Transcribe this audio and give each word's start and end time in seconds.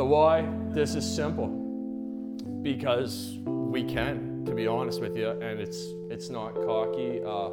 The 0.00 0.06
why, 0.06 0.48
this 0.70 0.94
is 0.94 1.04
simple. 1.04 1.48
Because 2.62 3.36
we 3.44 3.84
can, 3.84 4.46
to 4.46 4.54
be 4.54 4.66
honest 4.66 4.98
with 4.98 5.14
you, 5.14 5.28
and 5.28 5.60
it's 5.60 5.88
it's 6.08 6.30
not 6.30 6.54
cocky. 6.54 7.20
Uh, 7.22 7.50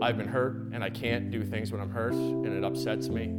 I've 0.00 0.16
been 0.16 0.28
hurt 0.28 0.68
and 0.72 0.84
I 0.84 0.90
can't 0.90 1.32
do 1.32 1.44
things 1.44 1.72
when 1.72 1.80
I'm 1.80 1.90
hurt 1.90 2.12
and 2.12 2.46
it 2.46 2.62
upsets 2.62 3.08
me. 3.08 3.34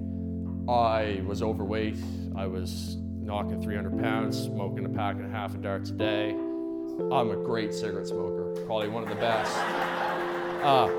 I 0.69 1.21
was 1.25 1.41
overweight. 1.41 1.95
I 2.35 2.45
was 2.45 2.97
knocking 3.21 3.61
300 3.61 4.03
pounds, 4.03 4.37
smoking 4.37 4.83
a 4.83 4.89
pack 4.89 5.15
and 5.15 5.25
a 5.25 5.29
half 5.29 5.55
of 5.55 5.61
darts 5.61 5.91
a 5.91 5.93
day. 5.93 6.31
I'm 6.31 7.31
a 7.31 7.37
great 7.37 7.73
cigarette 7.73 8.07
smoker, 8.07 8.53
probably 8.65 8.89
one 8.89 9.03
of 9.03 9.09
the 9.09 9.15
best. 9.15 9.55
Uh, 10.61 10.89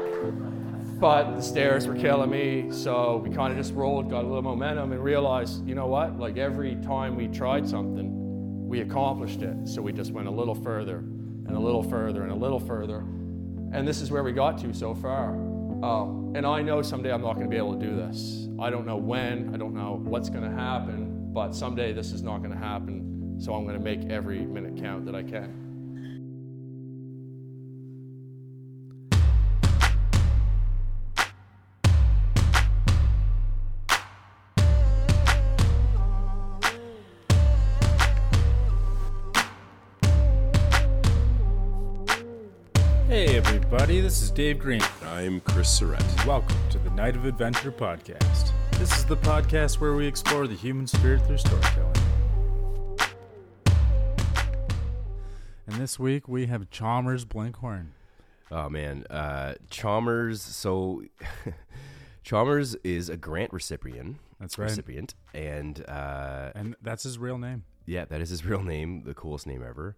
but 0.99 1.37
the 1.37 1.43
stairs 1.43 1.87
were 1.87 1.95
killing 1.95 2.31
me, 2.31 2.73
so 2.73 3.19
we 3.19 3.31
kind 3.31 3.53
of 3.53 3.59
just 3.59 3.73
rolled, 3.73 4.11
got 4.11 4.25
a 4.25 4.27
little 4.27 4.43
momentum, 4.43 4.93
and 4.93 5.03
realized, 5.03 5.67
you 5.67 5.75
know 5.75 5.87
what? 5.87 6.19
Like 6.19 6.37
every 6.39 6.75
time 6.77 7.15
we 7.15 7.29
tried 7.29 7.69
something, 7.69 8.69
we 8.69 8.81
accomplished 8.81 9.43
it. 9.43 9.69
So 9.69 9.81
we 9.81 9.93
just 9.93 10.11
went 10.11 10.27
a 10.27 10.31
little 10.31 10.55
further, 10.55 10.99
and 10.99 11.51
a 11.57 11.61
little 11.61 11.83
further, 11.83 12.23
and 12.23 12.33
a 12.33 12.35
little 12.35 12.59
further. 12.59 12.99
And 13.73 13.87
this 13.87 14.01
is 14.01 14.11
where 14.11 14.25
we 14.25 14.33
got 14.33 14.59
to 14.59 14.75
so 14.75 14.95
far. 14.95 15.35
Uh, 15.83 16.05
and 16.35 16.45
I 16.45 16.63
know 16.63 16.83
someday 16.83 17.13
I'm 17.13 17.23
not 17.23 17.35
going 17.35 17.47
to 17.47 17.51
be 17.51 17.57
able 17.57 17.79
to 17.79 17.87
do 17.87 17.95
this. 17.95 18.49
I 18.61 18.69
don't 18.69 18.87
know 18.87 18.97
when, 18.97 19.55
I 19.55 19.57
don't 19.57 19.75
know 19.75 20.01
what's 20.03 20.29
going 20.29 20.43
to 20.43 20.57
happen, 20.57 21.33
but 21.33 21.55
someday 21.55 21.93
this 21.93 22.11
is 22.11 22.23
not 22.23 22.39
going 22.39 22.51
to 22.51 22.59
happen. 22.59 23.37
So 23.41 23.55
I'm 23.55 23.65
going 23.65 23.79
to 23.79 23.85
make 23.85 24.11
every 24.11 24.41
minute 24.41 24.83
count 24.83 25.07
that 25.07 25.15
I 25.15 25.23
can. 25.23 25.68
Everybody, 43.89 44.07
this 44.07 44.21
is 44.21 44.31
Dave 44.31 44.59
Green. 44.59 44.83
I'm 45.03 45.41
Chris 45.41 45.81
Surrett. 45.81 46.27
Welcome 46.27 46.59
to 46.69 46.79
the 46.79 46.91
Night 46.91 47.17
of 47.17 47.25
Adventure 47.25 47.73
podcast. 47.73 48.53
This 48.73 48.95
is 48.95 49.07
the 49.07 49.17
podcast 49.17 49.81
where 49.81 49.95
we 49.95 50.07
explore 50.07 50.47
the 50.47 50.55
human 50.55 50.87
spirit 50.87 51.25
through 51.27 51.39
storytelling. 51.39 51.95
And 55.67 55.77
this 55.77 55.99
week 55.99 56.29
we 56.29 56.45
have 56.45 56.69
Chalmers 56.69 57.25
Blinkhorn. 57.25 57.87
Oh 58.51 58.69
man, 58.69 59.07
uh, 59.09 59.55
Chalmers. 59.71 60.43
So 60.43 61.05
Chalmers 62.23 62.75
is 62.85 63.09
a 63.09 63.17
grant 63.17 63.55
recipient. 63.55 64.19
That's 64.39 64.59
right. 64.59 64.69
Recipient, 64.69 65.15
and 65.33 65.83
uh, 65.89 66.51
And 66.55 66.77
that's 66.83 67.05
his 67.05 67.19
real 67.19 67.39
name. 67.39 67.65
yeah, 67.87 68.05
that 68.05 68.21
is 68.21 68.29
his 68.29 68.45
real 68.45 68.63
name. 68.63 69.05
The 69.05 69.15
coolest 69.15 69.47
name 69.47 69.65
ever. 69.67 69.97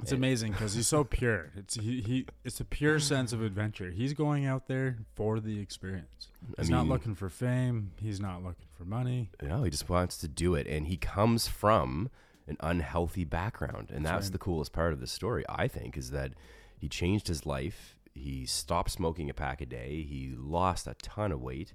It's 0.00 0.12
amazing 0.12 0.52
because 0.52 0.74
he's 0.74 0.86
so 0.86 1.04
pure. 1.04 1.50
It's 1.56 1.76
he, 1.76 2.00
he 2.02 2.26
it's 2.44 2.60
a 2.60 2.64
pure 2.64 2.98
sense 2.98 3.32
of 3.32 3.42
adventure. 3.42 3.90
He's 3.90 4.12
going 4.12 4.44
out 4.46 4.66
there 4.66 4.98
for 5.14 5.40
the 5.40 5.60
experience. 5.60 6.28
I 6.58 6.62
He's 6.62 6.70
not 6.70 6.86
looking 6.86 7.14
for 7.14 7.28
fame. 7.28 7.92
He's 8.00 8.20
not 8.20 8.42
looking 8.42 8.66
for 8.76 8.84
money. 8.84 9.30
No, 9.42 9.62
he 9.62 9.70
just 9.70 9.88
wants 9.88 10.18
to 10.18 10.28
do 10.28 10.54
it, 10.54 10.66
and 10.66 10.86
he 10.88 10.96
comes 10.96 11.46
from 11.48 12.10
an 12.46 12.56
unhealthy 12.60 13.24
background, 13.24 13.90
and 13.90 14.04
that's, 14.04 14.26
right. 14.26 14.32
the 14.32 14.38
coolest 14.38 14.72
part 14.72 14.92
of 14.92 15.00
the 15.00 15.06
story. 15.06 15.44
I 15.48 15.68
think 15.68 15.96
is 15.96 16.10
that 16.10 16.32
he 16.76 16.88
changed 16.88 17.28
his 17.28 17.46
life. 17.46 17.96
He 18.14 18.44
stopped 18.46 18.90
smoking 18.90 19.30
a 19.30 19.34
pack 19.34 19.60
a 19.60 19.66
day. 19.66 20.02
He 20.02 20.34
lost 20.36 20.86
a 20.86 20.94
ton 20.94 21.32
of 21.32 21.40
weight, 21.40 21.72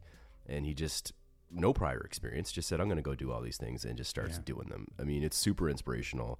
and 0.47 0.65
he 0.65 0.73
just 0.73 1.13
no 1.51 1.73
prior 1.73 2.01
experience. 2.01 2.51
Just 2.51 2.67
said, 2.67 2.79
"I'm 2.79 2.87
going 2.87 2.97
to 2.97 3.01
go 3.01 3.15
do 3.15 3.31
all 3.31 3.41
these 3.41 3.57
things," 3.57 3.85
and 3.85 3.97
just 3.97 4.09
starts 4.09 4.35
Yeah. 4.37 4.43
doing 4.45 4.69
them. 4.69 4.87
I 4.99 5.03
mean, 5.03 5.23
it's 5.23 5.37
super 5.37 5.69
inspirational. 5.69 6.39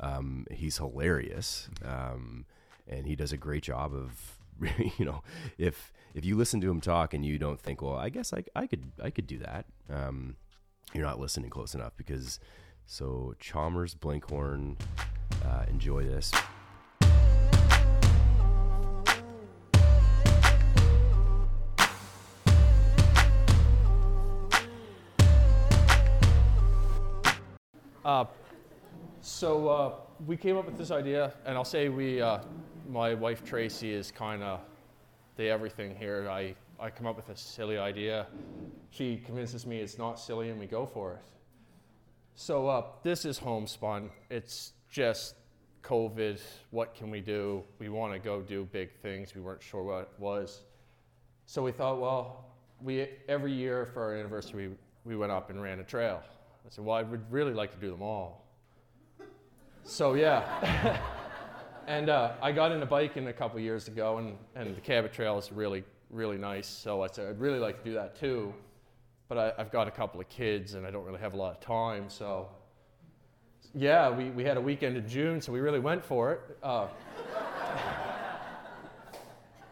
Um, 0.00 0.46
he's 0.50 0.78
hilarious, 0.78 1.68
um, 1.84 2.46
and 2.88 3.06
he 3.06 3.14
does 3.14 3.32
a 3.32 3.36
great 3.36 3.62
job 3.62 3.94
of 3.94 4.38
you 4.98 5.04
know 5.04 5.22
if 5.58 5.92
if 6.14 6.24
you 6.24 6.36
listen 6.36 6.60
to 6.60 6.70
him 6.70 6.80
talk 6.80 7.14
and 7.14 7.24
you 7.24 7.38
don't 7.38 7.60
think, 7.60 7.82
well, 7.82 7.94
I 7.96 8.08
guess 8.08 8.32
I, 8.32 8.44
I 8.56 8.66
could 8.66 8.92
I 9.02 9.10
could 9.10 9.26
do 9.26 9.38
that. 9.38 9.66
Um, 9.88 10.36
you're 10.92 11.04
not 11.04 11.20
listening 11.20 11.50
close 11.50 11.74
enough 11.74 11.92
because 11.96 12.40
so 12.86 13.34
Chalmers 13.38 13.94
Blinkhorn, 13.94 14.76
uh, 15.44 15.64
enjoy 15.68 16.04
this. 16.04 16.32
Uh, 28.02 28.24
so 29.22 29.68
uh, 29.68 29.92
we 30.26 30.36
came 30.36 30.56
up 30.56 30.64
with 30.64 30.78
this 30.78 30.90
idea, 30.90 31.32
and 31.44 31.56
I'll 31.56 31.64
say 31.64 31.88
we, 31.88 32.22
uh, 32.22 32.38
my 32.88 33.14
wife 33.14 33.44
Tracy 33.44 33.92
is 33.92 34.10
kind 34.10 34.42
of 34.42 34.60
the 35.36 35.48
everything 35.48 35.94
here. 35.94 36.28
I, 36.30 36.54
I 36.78 36.90
come 36.90 37.06
up 37.06 37.16
with 37.16 37.28
a 37.28 37.36
silly 37.36 37.78
idea. 37.78 38.26
She 38.90 39.18
convinces 39.18 39.66
me 39.66 39.78
it's 39.78 39.98
not 39.98 40.18
silly, 40.18 40.48
and 40.48 40.58
we 40.58 40.66
go 40.66 40.86
for 40.86 41.12
it. 41.12 41.22
So 42.34 42.66
uh, 42.68 42.86
this 43.02 43.24
is 43.26 43.38
homespun. 43.38 44.10
It's 44.30 44.72
just 44.90 45.34
COVID. 45.82 46.40
What 46.70 46.94
can 46.94 47.10
we 47.10 47.20
do? 47.20 47.62
We 47.78 47.90
want 47.90 48.14
to 48.14 48.18
go 48.18 48.40
do 48.40 48.66
big 48.72 48.90
things. 49.02 49.34
We 49.34 49.42
weren't 49.42 49.62
sure 49.62 49.82
what 49.82 50.00
it 50.02 50.10
was. 50.18 50.62
So 51.46 51.62
we 51.62 51.72
thought, 51.72 52.00
well, 52.00 52.46
we 52.82 53.08
every 53.28 53.52
year 53.52 53.90
for 53.92 54.02
our 54.02 54.14
anniversary, 54.14 54.68
we, 54.68 54.74
we 55.04 55.16
went 55.16 55.32
up 55.32 55.50
and 55.50 55.60
ran 55.60 55.80
a 55.80 55.84
trail. 55.84 56.22
I 56.64 56.70
said, 56.70 56.84
well, 56.84 56.96
I 56.96 57.02
would 57.02 57.30
really 57.30 57.52
like 57.52 57.72
to 57.72 57.78
do 57.78 57.90
them 57.90 58.02
all. 58.02 58.46
So 59.84 60.14
yeah, 60.14 61.00
and 61.86 62.08
uh, 62.08 62.32
I 62.40 62.52
got 62.52 62.72
into 62.72 62.86
biking 62.86 63.28
a 63.28 63.32
couple 63.32 63.58
years 63.60 63.88
ago, 63.88 64.18
and, 64.18 64.36
and 64.54 64.76
the 64.76 64.80
Cabot 64.80 65.12
Trail 65.12 65.38
is 65.38 65.50
really 65.52 65.84
really 66.10 66.38
nice. 66.38 66.66
So 66.66 67.02
I 67.02 67.06
said 67.06 67.28
I'd 67.28 67.40
really 67.40 67.58
like 67.58 67.78
to 67.78 67.84
do 67.84 67.94
that 67.94 68.18
too, 68.18 68.52
but 69.28 69.38
I, 69.38 69.52
I've 69.60 69.70
got 69.70 69.88
a 69.88 69.90
couple 69.90 70.20
of 70.20 70.28
kids, 70.28 70.74
and 70.74 70.86
I 70.86 70.90
don't 70.90 71.04
really 71.04 71.20
have 71.20 71.34
a 71.34 71.36
lot 71.36 71.52
of 71.52 71.60
time. 71.60 72.08
So 72.08 72.48
yeah, 73.74 74.10
we, 74.10 74.30
we 74.30 74.44
had 74.44 74.56
a 74.56 74.60
weekend 74.60 74.96
in 74.96 75.08
June, 75.08 75.40
so 75.40 75.52
we 75.52 75.60
really 75.60 75.78
went 75.78 76.04
for 76.04 76.32
it. 76.32 76.40
Uh, 76.62 76.88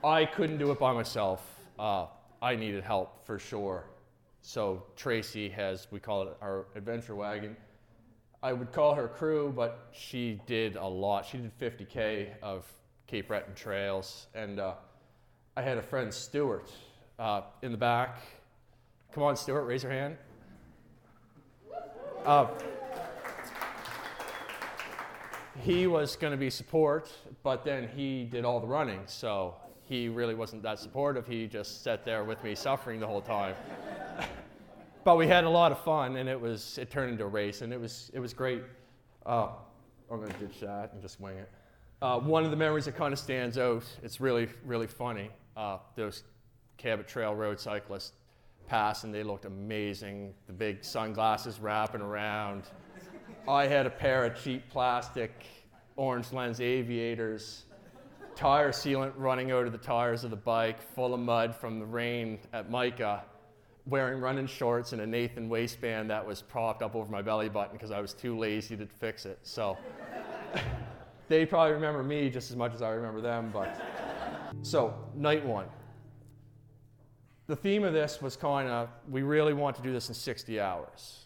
I 0.04 0.24
couldn't 0.24 0.58
do 0.58 0.70
it 0.70 0.78
by 0.78 0.92
myself. 0.92 1.60
Uh, 1.78 2.06
I 2.40 2.54
needed 2.54 2.84
help 2.84 3.26
for 3.26 3.38
sure. 3.38 3.86
So 4.42 4.84
Tracy 4.94 5.48
has, 5.48 5.88
we 5.90 5.98
call 5.98 6.22
it 6.22 6.36
our 6.40 6.66
adventure 6.76 7.16
wagon. 7.16 7.56
I 8.42 8.52
would 8.52 8.72
call 8.72 8.94
her 8.94 9.08
crew, 9.08 9.52
but 9.54 9.88
she 9.92 10.40
did 10.46 10.76
a 10.76 10.86
lot. 10.86 11.26
She 11.26 11.38
did 11.38 11.58
50K 11.58 12.30
of 12.40 12.64
Cape 13.08 13.28
Breton 13.28 13.54
trails. 13.54 14.28
And 14.34 14.60
uh, 14.60 14.74
I 15.56 15.62
had 15.62 15.76
a 15.76 15.82
friend, 15.82 16.14
Stuart, 16.14 16.70
uh, 17.18 17.42
in 17.62 17.72
the 17.72 17.78
back. 17.78 18.20
Come 19.12 19.24
on, 19.24 19.36
Stuart, 19.36 19.64
raise 19.64 19.82
your 19.82 19.90
hand. 19.90 20.16
Uh, 22.24 22.46
he 25.60 25.88
was 25.88 26.14
going 26.14 26.30
to 26.30 26.36
be 26.36 26.50
support, 26.50 27.10
but 27.42 27.64
then 27.64 27.88
he 27.88 28.24
did 28.24 28.44
all 28.44 28.60
the 28.60 28.66
running, 28.66 29.00
so 29.06 29.56
he 29.84 30.08
really 30.08 30.34
wasn't 30.34 30.62
that 30.62 30.78
supportive. 30.78 31.26
He 31.26 31.48
just 31.48 31.82
sat 31.82 32.04
there 32.04 32.22
with 32.22 32.42
me 32.44 32.54
suffering 32.54 33.00
the 33.00 33.06
whole 33.06 33.22
time. 33.22 33.56
But 35.04 35.16
we 35.16 35.26
had 35.26 35.44
a 35.44 35.50
lot 35.50 35.72
of 35.72 35.78
fun, 35.80 36.16
and 36.16 36.28
it 36.28 36.40
was 36.40 36.78
it 36.78 36.90
turned 36.90 37.10
into 37.12 37.24
a 37.24 37.28
race, 37.28 37.62
and 37.62 37.72
it 37.72 37.80
was 37.80 38.10
it 38.14 38.20
was 38.20 38.32
great. 38.32 38.62
Uh, 39.26 39.48
I'm 40.10 40.20
going 40.20 40.32
to 40.32 40.38
ditch 40.38 40.60
that 40.60 40.92
and 40.92 41.02
just 41.02 41.20
wing 41.20 41.38
it. 41.38 41.50
Uh, 42.00 42.18
one 42.18 42.44
of 42.44 42.50
the 42.50 42.56
memories 42.56 42.84
that 42.84 42.96
kind 42.96 43.12
of 43.12 43.18
stands 43.18 43.58
out, 43.58 43.84
it's 44.02 44.20
really 44.20 44.48
really 44.64 44.86
funny. 44.86 45.30
Uh, 45.56 45.78
those 45.96 46.22
Cabot 46.76 47.08
Trail 47.08 47.34
Road 47.34 47.58
cyclists 47.58 48.12
passed, 48.66 49.04
and 49.04 49.14
they 49.14 49.22
looked 49.22 49.44
amazing. 49.44 50.34
The 50.46 50.52
big 50.52 50.84
sunglasses 50.84 51.58
wrapping 51.58 52.00
around. 52.02 52.64
I 53.48 53.66
had 53.66 53.86
a 53.86 53.90
pair 53.90 54.24
of 54.24 54.40
cheap 54.40 54.68
plastic 54.68 55.32
orange 55.96 56.32
lens 56.32 56.60
aviators, 56.60 57.64
tire 58.36 58.70
sealant 58.70 59.12
running 59.16 59.50
out 59.50 59.66
of 59.66 59.72
the 59.72 59.78
tires 59.78 60.22
of 60.22 60.30
the 60.30 60.36
bike, 60.36 60.80
full 60.80 61.12
of 61.12 61.20
mud 61.20 61.54
from 61.54 61.80
the 61.80 61.84
rain 61.84 62.38
at 62.52 62.70
Micah, 62.70 63.24
wearing 63.88 64.20
running 64.20 64.46
shorts 64.46 64.92
and 64.92 65.00
a 65.00 65.06
Nathan 65.06 65.48
waistband 65.48 66.10
that 66.10 66.24
was 66.24 66.42
propped 66.42 66.82
up 66.82 66.94
over 66.94 67.10
my 67.10 67.22
belly 67.22 67.48
button 67.48 67.72
because 67.72 67.90
I 67.90 68.00
was 68.00 68.12
too 68.12 68.38
lazy 68.38 68.76
to 68.76 68.86
fix 68.86 69.24
it. 69.24 69.38
So 69.42 69.78
they 71.28 71.46
probably 71.46 71.72
remember 71.72 72.02
me 72.02 72.28
just 72.28 72.50
as 72.50 72.56
much 72.56 72.74
as 72.74 72.82
I 72.82 72.90
remember 72.90 73.20
them. 73.20 73.50
But 73.52 73.80
so 74.62 74.94
night 75.14 75.44
one. 75.44 75.66
The 77.46 77.56
theme 77.56 77.82
of 77.84 77.94
this 77.94 78.20
was 78.20 78.36
kind 78.36 78.68
of 78.68 78.90
we 79.10 79.22
really 79.22 79.54
want 79.54 79.74
to 79.76 79.82
do 79.82 79.90
this 79.90 80.08
in 80.08 80.14
60 80.14 80.60
hours. 80.60 81.24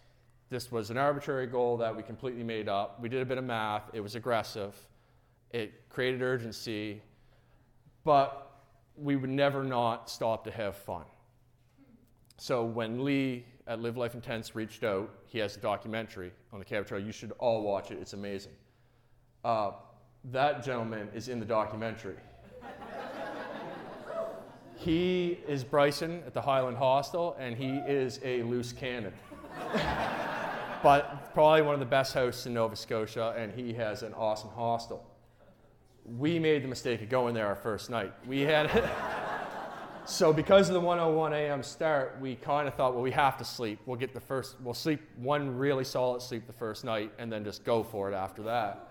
This 0.49 0.71
was 0.71 0.91
an 0.91 0.99
arbitrary 0.99 1.49
goal 1.49 1.77
that 1.79 1.97
we 1.97 2.03
completely 2.03 2.45
made 2.45 2.69
up. 2.69 3.01
We 3.01 3.09
did 3.09 3.23
a 3.23 3.25
bit 3.25 3.39
of 3.39 3.45
math. 3.45 3.91
It 3.93 4.01
was 4.01 4.15
aggressive. 4.15 4.77
It 5.51 5.89
created 5.89 6.23
urgency, 6.23 7.03
but 8.05 8.53
we 8.97 9.17
would 9.17 9.31
never 9.31 9.65
not 9.65 10.09
stop 10.09 10.45
to 10.45 10.51
have 10.51 10.77
fun. 10.77 11.05
So 12.43 12.65
when 12.65 13.05
Lee 13.05 13.45
at 13.69 13.81
Live 13.81 13.97
Life 13.97 14.17
Intense 14.17 14.57
reached 14.57 14.83
out, 14.83 15.09
he 15.27 15.39
has 15.39 15.57
a 15.57 15.61
documentary 15.61 16.33
on 16.53 16.59
the 16.59 16.65
Cabot 16.65 16.89
Trail. 16.89 17.01
You 17.01 17.13
should 17.13 17.31
all 17.39 17.63
watch 17.63 17.93
it. 17.93 17.99
It's 18.01 18.15
amazing. 18.15 18.51
Uh, 19.45 19.71
that 20.33 20.65
gentleman 20.65 21.09
is 21.15 21.29
in 21.29 21.39
the 21.39 21.47
documentary. 21.47 22.17
he 24.77 25.39
is 25.47 25.63
Bryson 25.63 26.21
at 26.27 26.35
the 26.35 26.43
Highland 26.43 26.79
Hostel, 26.79 27.37
and 27.39 27.57
he 27.57 27.77
is 27.87 28.19
a 28.25 28.43
loose 28.43 28.73
cannon. 28.73 29.13
but 30.83 31.33
probably 31.35 31.63
one 31.63 31.75
of 31.75 31.81
the 31.81 31.87
best 31.87 32.13
hosts 32.13 32.47
in 32.47 32.55
Nova 32.55 32.75
Scotia, 32.75 33.37
and 33.39 33.53
he 33.53 33.73
has 33.75 34.03
an 34.03 34.15
awesome 34.15 34.51
hostel. 34.51 35.09
We 36.05 36.41
made 36.41 36.65
the 36.65 36.69
mistake 36.69 37.03
of 37.03 37.09
going 37.09 37.35
there 37.35 37.47
our 37.47 37.55
first 37.55 37.89
night. 37.89 38.13
We 38.27 38.41
had. 38.41 38.69
so 40.05 40.33
because 40.33 40.69
of 40.69 40.75
the 40.75 40.81
101 40.81 41.33
a.m. 41.33 41.63
start, 41.63 42.19
we 42.21 42.35
kind 42.35 42.67
of 42.67 42.75
thought, 42.75 42.95
well, 42.95 43.03
we 43.03 43.13
have 43.13 43.37
to 43.39 43.45
sleep. 43.45 43.79
We'll 43.87 43.99
get 43.99 44.13
the 44.13 44.21
first, 44.21 44.57
we'll 44.61 44.75
sleep 44.75 45.01
one 45.17 45.57
really 45.57 45.85
solid 45.85 46.23
sleep 46.23 46.47
the 46.47 46.53
first 46.53 46.85
night, 46.85 47.13
and 47.19 47.33
then 47.33 47.45
just 47.45 47.65
go 47.65 47.83
for 47.83 48.11
it 48.11 48.15
after 48.15 48.43
that. 48.43 48.89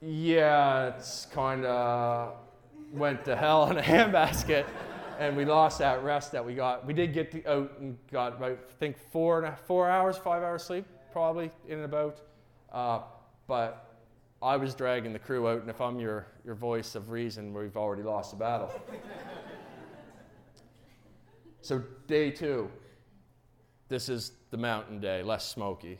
Yeah, 0.00 0.94
it's 0.96 1.26
kind 1.26 1.64
of 1.64 2.36
went 2.92 3.24
to 3.26 3.36
hell 3.36 3.70
in 3.70 3.76
a 3.76 3.82
handbasket, 3.82 4.64
and 5.18 5.36
we 5.36 5.44
lost 5.44 5.80
that 5.80 6.02
rest 6.02 6.32
that 6.32 6.44
we 6.44 6.54
got. 6.54 6.86
We 6.86 6.94
did 6.94 7.12
get 7.12 7.44
out 7.46 7.72
and 7.78 7.98
got 8.10 8.36
about, 8.36 8.58
I 8.70 8.74
think, 8.78 8.96
four, 9.10 9.38
and 9.38 9.48
a, 9.48 9.56
four 9.66 9.90
hours, 9.90 10.16
five 10.16 10.42
hours 10.42 10.62
sleep, 10.62 10.86
probably 11.12 11.50
in 11.66 11.78
and 11.78 11.84
about. 11.84 12.20
Uh, 12.72 13.00
but 13.46 13.96
I 14.40 14.56
was 14.56 14.74
dragging 14.74 15.12
the 15.12 15.18
crew 15.18 15.48
out, 15.48 15.60
and 15.60 15.68
if 15.68 15.80
I'm 15.80 15.98
your, 15.98 16.26
your 16.44 16.54
voice 16.54 16.94
of 16.94 17.10
reason, 17.10 17.52
we've 17.52 17.76
already 17.76 18.02
lost 18.02 18.30
the 18.30 18.36
battle. 18.36 18.70
so, 21.68 21.82
day 22.06 22.30
two, 22.30 22.70
this 23.90 24.08
is 24.08 24.32
the 24.50 24.56
mountain 24.56 25.00
day, 25.00 25.22
less 25.22 25.46
smoky. 25.46 25.98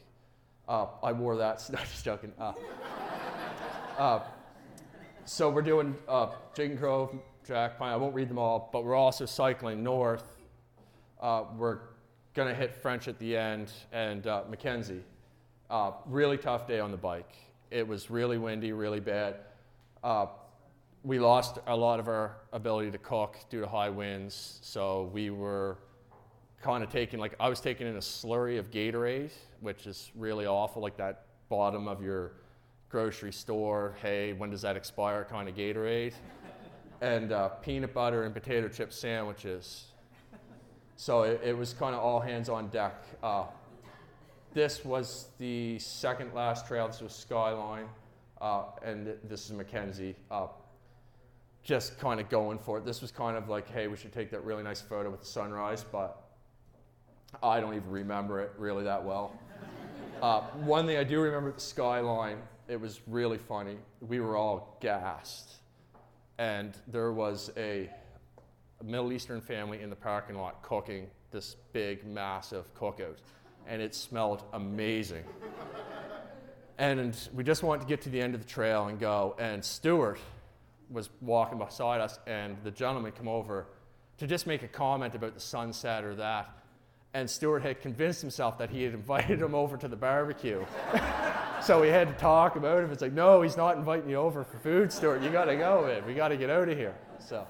Uh, 0.66 0.86
I 1.02 1.12
wore 1.12 1.36
that, 1.36 1.62
not 1.70 1.82
just 1.82 2.06
joking. 2.06 2.32
Uh, 2.38 2.54
uh, 3.98 4.20
so 5.26 5.50
we're 5.50 5.60
doing 5.60 5.94
uh, 6.08 6.30
Jigging 6.54 6.78
Cove, 6.78 7.14
Jack 7.46 7.78
Pine. 7.78 7.92
I 7.92 7.96
won't 7.98 8.14
read 8.14 8.30
them 8.30 8.38
all, 8.38 8.70
but 8.72 8.82
we're 8.82 8.94
also 8.94 9.26
cycling 9.26 9.82
north. 9.82 10.24
Uh, 11.20 11.44
we're 11.58 11.80
going 12.32 12.48
to 12.48 12.54
hit 12.54 12.74
French 12.74 13.06
at 13.06 13.18
the 13.18 13.36
end 13.36 13.70
and 13.92 14.26
uh, 14.26 14.44
Mackenzie. 14.48 15.04
Uh, 15.68 15.90
really 16.06 16.38
tough 16.38 16.66
day 16.66 16.80
on 16.80 16.90
the 16.90 16.96
bike. 16.96 17.34
It 17.70 17.86
was 17.86 18.08
really 18.08 18.38
windy, 18.38 18.72
really 18.72 19.00
bad. 19.00 19.34
Uh, 21.08 21.10
we 21.10 21.18
lost 21.18 21.58
a 21.66 21.76
lot 21.76 22.00
of 22.00 22.08
our 22.08 22.36
ability 22.52 22.90
to 22.90 22.98
cook 22.98 23.38
due 23.50 23.60
to 23.60 23.66
high 23.66 23.88
winds, 23.88 24.58
so 24.62 25.10
we 25.12 25.30
were 25.30 25.78
kind 26.62 26.84
of 26.84 26.90
taking 26.90 27.18
like 27.18 27.34
I 27.40 27.48
was 27.48 27.60
taking 27.60 27.86
in 27.86 27.96
a 27.96 28.00
slurry 28.00 28.58
of 28.58 28.70
Gatorade, 28.70 29.32
which 29.60 29.86
is 29.86 30.10
really 30.14 30.46
awful, 30.46 30.82
like 30.82 30.96
that 30.98 31.24
bottom 31.48 31.88
of 31.88 32.02
your 32.02 32.32
grocery 32.90 33.32
store, 33.32 33.96
hey, 34.02 34.32
when 34.34 34.50
does 34.50 34.62
that 34.62 34.76
expire 34.76 35.24
kind 35.24 35.48
of 35.48 35.54
Gatorade, 35.54 36.14
and 37.00 37.32
uh, 37.32 37.48
peanut 37.48 37.94
butter 37.94 38.24
and 38.24 38.34
potato 38.34 38.68
chip 38.68 38.92
sandwiches. 38.92 39.86
So 40.96 41.22
it, 41.22 41.40
it 41.44 41.56
was 41.56 41.72
kind 41.74 41.94
of 41.94 42.02
all 42.02 42.20
hands 42.20 42.48
on 42.48 42.68
deck. 42.68 43.04
Uh, 43.22 43.44
this 44.52 44.84
was 44.84 45.28
the 45.38 45.78
second 45.78 46.34
last 46.34 46.66
trail. 46.66 46.88
This 46.88 47.00
was 47.00 47.12
Skyline, 47.12 47.86
uh, 48.40 48.64
and 48.82 49.06
th- 49.06 49.18
this 49.28 49.46
is 49.46 49.52
Mackenzie. 49.52 50.16
Just 51.62 51.98
kind 51.98 52.20
of 52.20 52.28
going 52.28 52.58
for 52.58 52.78
it. 52.78 52.84
This 52.84 53.02
was 53.02 53.10
kind 53.10 53.36
of 53.36 53.48
like, 53.48 53.68
hey, 53.70 53.88
we 53.88 53.96
should 53.96 54.12
take 54.12 54.30
that 54.30 54.44
really 54.44 54.62
nice 54.62 54.80
photo 54.80 55.10
with 55.10 55.20
the 55.20 55.26
sunrise, 55.26 55.84
but 55.84 56.22
I 57.42 57.60
don't 57.60 57.74
even 57.74 57.90
remember 57.90 58.40
it 58.40 58.52
really 58.58 58.84
that 58.84 59.04
well. 59.04 59.38
Uh, 60.20 60.40
one 60.64 60.84
thing 60.84 60.96
I 60.96 61.04
do 61.04 61.20
remember 61.20 61.52
the 61.52 61.60
skyline 61.60 62.38
it 62.68 62.78
was 62.78 63.00
really 63.06 63.38
funny. 63.38 63.76
We 64.00 64.20
were 64.20 64.36
all 64.36 64.76
gassed. 64.80 65.56
And 66.36 66.76
there 66.86 67.12
was 67.12 67.50
a 67.56 67.90
Middle 68.84 69.12
Eastern 69.12 69.40
family 69.40 69.80
in 69.80 69.90
the 69.90 69.96
parking 69.96 70.36
lot 70.36 70.62
cooking 70.62 71.08
this 71.30 71.56
big, 71.72 72.06
massive 72.06 72.72
cookout. 72.74 73.16
And 73.66 73.82
it 73.82 73.94
smelled 73.94 74.44
amazing. 74.52 75.24
and 76.78 77.16
we 77.34 77.42
just 77.42 77.62
wanted 77.62 77.82
to 77.82 77.88
get 77.88 78.02
to 78.02 78.10
the 78.10 78.20
end 78.20 78.34
of 78.34 78.42
the 78.42 78.48
trail 78.48 78.86
and 78.86 79.00
go. 79.00 79.34
And 79.38 79.64
Stuart 79.64 80.20
was 80.90 81.10
walking 81.20 81.58
beside 81.58 82.00
us, 82.00 82.18
and 82.26 82.56
the 82.64 82.70
gentleman 82.70 83.12
come 83.12 83.28
over 83.28 83.66
to 84.18 84.26
just 84.26 84.46
make 84.46 84.62
a 84.62 84.68
comment 84.68 85.14
about 85.14 85.34
the 85.34 85.40
sunset 85.40 86.04
or 86.04 86.14
that. 86.16 86.50
And 87.14 87.28
Stuart 87.28 87.60
had 87.60 87.80
convinced 87.80 88.20
himself 88.20 88.58
that 88.58 88.70
he 88.70 88.82
had 88.82 88.94
invited 89.02 89.40
him 89.40 89.54
over 89.54 89.76
to 89.76 89.88
the 89.88 89.96
barbecue. 89.96 90.64
so 91.62 91.80
we 91.80 91.88
had 91.88 92.08
to 92.08 92.14
talk 92.14 92.56
about 92.56 92.82
it. 92.84 92.90
It's 92.90 93.02
like, 93.02 93.12
no, 93.12 93.42
he's 93.42 93.56
not 93.56 93.76
inviting 93.76 94.10
you 94.10 94.16
over 94.16 94.44
for 94.44 94.58
food, 94.58 94.92
Stuart. 94.92 95.22
You 95.22 95.30
got 95.30 95.46
to 95.46 95.56
go, 95.56 95.86
man. 95.86 96.04
We 96.06 96.14
got 96.14 96.28
to 96.28 96.36
get 96.36 96.50
out 96.50 96.68
of 96.68 96.76
here. 96.76 96.94
So, 97.18 97.46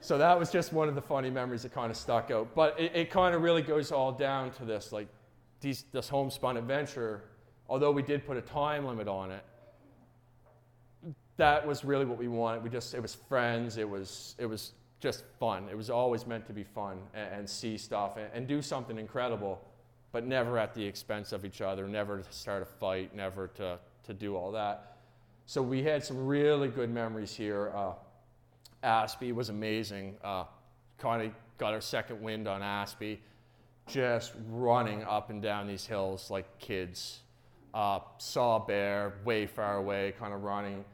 so 0.00 0.18
that 0.18 0.38
was 0.38 0.50
just 0.50 0.72
one 0.72 0.88
of 0.88 0.94
the 0.94 1.02
funny 1.02 1.30
memories 1.30 1.62
that 1.62 1.72
kind 1.72 1.90
of 1.90 1.96
stuck 1.96 2.30
out. 2.30 2.54
But 2.54 2.78
it, 2.78 2.92
it 2.94 3.10
kind 3.10 3.34
of 3.34 3.42
really 3.42 3.62
goes 3.62 3.90
all 3.90 4.12
down 4.12 4.50
to 4.52 4.64
this, 4.64 4.92
like 4.92 5.08
these, 5.60 5.84
this 5.92 6.08
homespun 6.08 6.56
adventure. 6.56 7.22
Although 7.68 7.92
we 7.92 8.02
did 8.02 8.26
put 8.26 8.36
a 8.36 8.42
time 8.42 8.84
limit 8.84 9.08
on 9.08 9.30
it, 9.30 9.42
that 11.36 11.66
was 11.66 11.84
really 11.84 12.04
what 12.04 12.18
we 12.18 12.28
wanted. 12.28 12.62
We 12.62 12.70
just, 12.70 12.94
it 12.94 13.00
was 13.00 13.14
friends. 13.14 13.76
It 13.76 13.88
was, 13.88 14.34
it 14.38 14.46
was 14.46 14.72
just 15.00 15.24
fun. 15.38 15.68
It 15.70 15.76
was 15.76 15.90
always 15.90 16.26
meant 16.26 16.46
to 16.46 16.52
be 16.52 16.64
fun 16.64 16.98
and, 17.12 17.32
and 17.32 17.50
see 17.50 17.76
stuff 17.76 18.16
and, 18.16 18.28
and 18.32 18.46
do 18.46 18.62
something 18.62 18.98
incredible 18.98 19.60
but 20.14 20.24
never 20.24 20.60
at 20.60 20.72
the 20.74 20.84
expense 20.84 21.32
of 21.32 21.44
each 21.44 21.60
other, 21.60 21.88
never 21.88 22.18
to 22.18 22.32
start 22.32 22.62
a 22.62 22.64
fight, 22.64 23.12
never 23.16 23.48
to, 23.48 23.76
to 24.04 24.14
do 24.14 24.36
all 24.36 24.52
that. 24.52 24.98
So 25.44 25.60
we 25.60 25.82
had 25.82 26.04
some 26.04 26.24
really 26.24 26.68
good 26.68 26.88
memories 26.88 27.34
here. 27.34 27.72
Uh, 27.74 27.94
Aspy 28.84 29.34
was 29.34 29.48
amazing. 29.48 30.14
Uh, 30.22 30.44
kind 30.98 31.20
of 31.20 31.32
got 31.58 31.74
our 31.74 31.80
second 31.80 32.22
wind 32.22 32.46
on 32.46 32.60
Aspy, 32.60 33.18
just 33.88 34.34
running 34.48 35.02
up 35.02 35.30
and 35.30 35.42
down 35.42 35.66
these 35.66 35.84
hills 35.84 36.30
like 36.30 36.60
kids. 36.60 37.18
Uh, 37.74 37.98
saw 38.18 38.62
a 38.62 38.64
bear 38.64 39.14
way 39.24 39.46
far 39.46 39.78
away, 39.78 40.14
kind 40.16 40.32
of 40.32 40.44
running. 40.44 40.84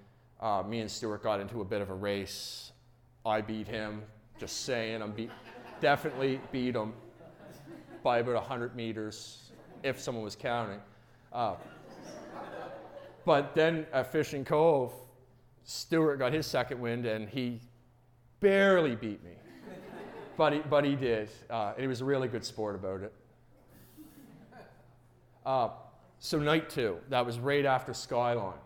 Uh, 0.40 0.62
me 0.66 0.80
and 0.80 0.90
Stuart 0.90 1.22
got 1.22 1.38
into 1.38 1.60
a 1.60 1.64
bit 1.64 1.82
of 1.82 1.90
a 1.90 1.94
race. 1.94 2.72
I 3.26 3.42
beat 3.42 3.68
him, 3.68 4.02
just 4.38 4.64
saying, 4.64 5.02
I'm 5.02 5.14
definitely 5.80 6.40
beat 6.50 6.74
him 6.74 6.94
by 8.02 8.18
about 8.18 8.34
100 8.36 8.74
meters 8.74 9.50
if 9.82 10.00
someone 10.00 10.24
was 10.24 10.36
counting. 10.36 10.80
Uh, 11.32 11.56
but 13.26 13.54
then 13.54 13.86
at 13.92 14.10
Fishing 14.10 14.44
Cove, 14.44 14.92
Stuart 15.64 16.16
got 16.16 16.32
his 16.32 16.46
second 16.46 16.80
wind 16.80 17.04
and 17.04 17.28
he 17.28 17.60
barely 18.40 18.96
beat 18.96 19.22
me. 19.22 19.32
but, 20.38 20.54
he, 20.54 20.58
but 20.60 20.84
he 20.84 20.96
did. 20.96 21.28
Uh, 21.50 21.72
and 21.74 21.82
he 21.82 21.86
was 21.86 22.00
a 22.00 22.04
really 22.04 22.28
good 22.28 22.44
sport 22.44 22.74
about 22.74 23.02
it. 23.02 23.12
Uh, 25.44 25.68
so, 26.18 26.38
night 26.38 26.68
two, 26.68 26.98
that 27.08 27.24
was 27.24 27.38
right 27.38 27.64
after 27.64 27.94
Skyline. 27.94 28.58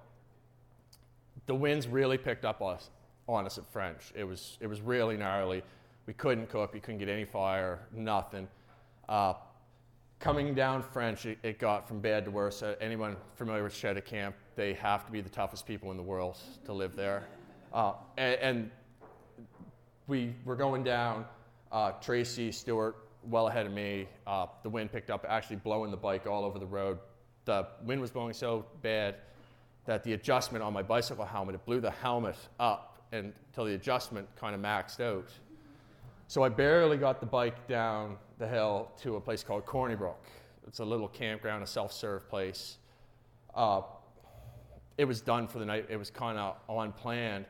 The 1.46 1.54
winds 1.54 1.86
really 1.86 2.18
picked 2.18 2.44
up 2.44 2.62
us, 2.62 2.90
on 3.28 3.46
us 3.46 3.58
at 3.58 3.66
French. 3.66 4.12
It 4.14 4.24
was, 4.24 4.56
it 4.60 4.66
was 4.66 4.80
really 4.80 5.16
gnarly. 5.16 5.62
We 6.06 6.14
couldn't 6.14 6.48
cook, 6.48 6.72
we 6.72 6.80
couldn't 6.80 6.98
get 6.98 7.08
any 7.08 7.24
fire, 7.24 7.80
nothing. 7.92 8.48
Uh, 9.08 9.34
coming 10.20 10.54
down 10.54 10.82
French, 10.82 11.26
it, 11.26 11.38
it, 11.42 11.58
got 11.58 11.86
from 11.86 12.00
bad 12.00 12.24
to 12.24 12.30
worse. 12.30 12.62
Uh, 12.62 12.76
anyone 12.80 13.16
familiar 13.34 13.62
with 13.62 13.74
Cheticamp, 13.74 14.32
they 14.56 14.72
have 14.74 15.04
to 15.04 15.12
be 15.12 15.20
the 15.20 15.28
toughest 15.28 15.66
people 15.66 15.90
in 15.90 15.96
the 15.96 16.02
world 16.02 16.38
to 16.64 16.72
live 16.72 16.96
there. 16.96 17.24
Uh, 17.72 17.92
and, 18.16 18.40
and, 18.40 18.70
we 20.06 20.34
were 20.44 20.56
going 20.56 20.84
down. 20.84 21.24
Uh, 21.72 21.92
Tracy 21.92 22.52
Stuart, 22.52 22.94
well 23.24 23.48
ahead 23.48 23.64
of 23.64 23.72
me. 23.72 24.06
Uh, 24.26 24.46
the 24.62 24.68
wind 24.68 24.92
picked 24.92 25.10
up, 25.10 25.24
actually 25.26 25.56
blowing 25.56 25.90
the 25.90 25.96
bike 25.96 26.26
all 26.26 26.44
over 26.44 26.58
the 26.58 26.66
road. 26.66 26.98
The 27.46 27.66
wind 27.84 28.02
was 28.02 28.10
blowing 28.10 28.34
so 28.34 28.66
bad 28.82 29.16
that 29.86 30.04
the 30.04 30.14
adjustment 30.14 30.62
on 30.64 30.72
my 30.72 30.82
bicycle 30.82 31.24
helmet, 31.24 31.54
it 31.54 31.64
blew 31.64 31.80
the 31.80 31.90
helmet 31.90 32.36
up 32.58 33.02
until 33.12 33.64
the 33.64 33.74
adjustment 33.74 34.26
kind 34.36 34.54
of 34.54 34.60
maxed 34.60 35.00
out. 35.00 35.28
So 36.26 36.42
I 36.42 36.48
barely 36.48 36.96
got 36.96 37.20
the 37.20 37.26
bike 37.26 37.68
down 37.68 38.16
the 38.38 38.48
hill 38.48 38.90
to 39.02 39.16
a 39.16 39.20
place 39.20 39.44
called 39.44 39.66
Corney 39.66 39.94
Brook. 39.94 40.24
It's 40.66 40.78
a 40.78 40.84
little 40.84 41.08
campground, 41.08 41.62
a 41.62 41.66
self 41.66 41.92
serve 41.92 42.28
place. 42.28 42.78
Uh, 43.54 43.82
it 44.96 45.04
was 45.04 45.20
done 45.20 45.46
for 45.46 45.58
the 45.58 45.64
night, 45.64 45.86
it 45.88 45.96
was 45.96 46.10
kind 46.10 46.38
of 46.38 46.56
on 46.68 46.92
plan. 46.92 47.44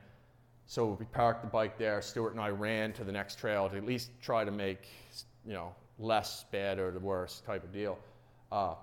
So 0.67 0.97
we 0.99 1.05
parked 1.07 1.43
the 1.43 1.49
bike 1.49 1.79
there. 1.79 2.01
Stuart 2.01 2.33
and 2.33 2.41
I 2.41 2.49
ran 2.49 2.93
to 2.95 3.05
the 3.05 3.13
next 3.13 3.39
trail 3.39 3.69
to 3.69 3.77
at 3.77 3.85
least 3.85 4.11
try 4.23 4.45
to 4.45 4.51
make, 4.51 4.89
you 5.47 5.53
know, 5.53 5.75
less 5.99 6.45
bad 6.51 6.79
or 6.79 6.91
the 6.91 7.01
worst 7.01 7.45
type 7.45 7.63
of 7.63 7.73
deal. 7.73 7.99
Uh, 8.51 8.75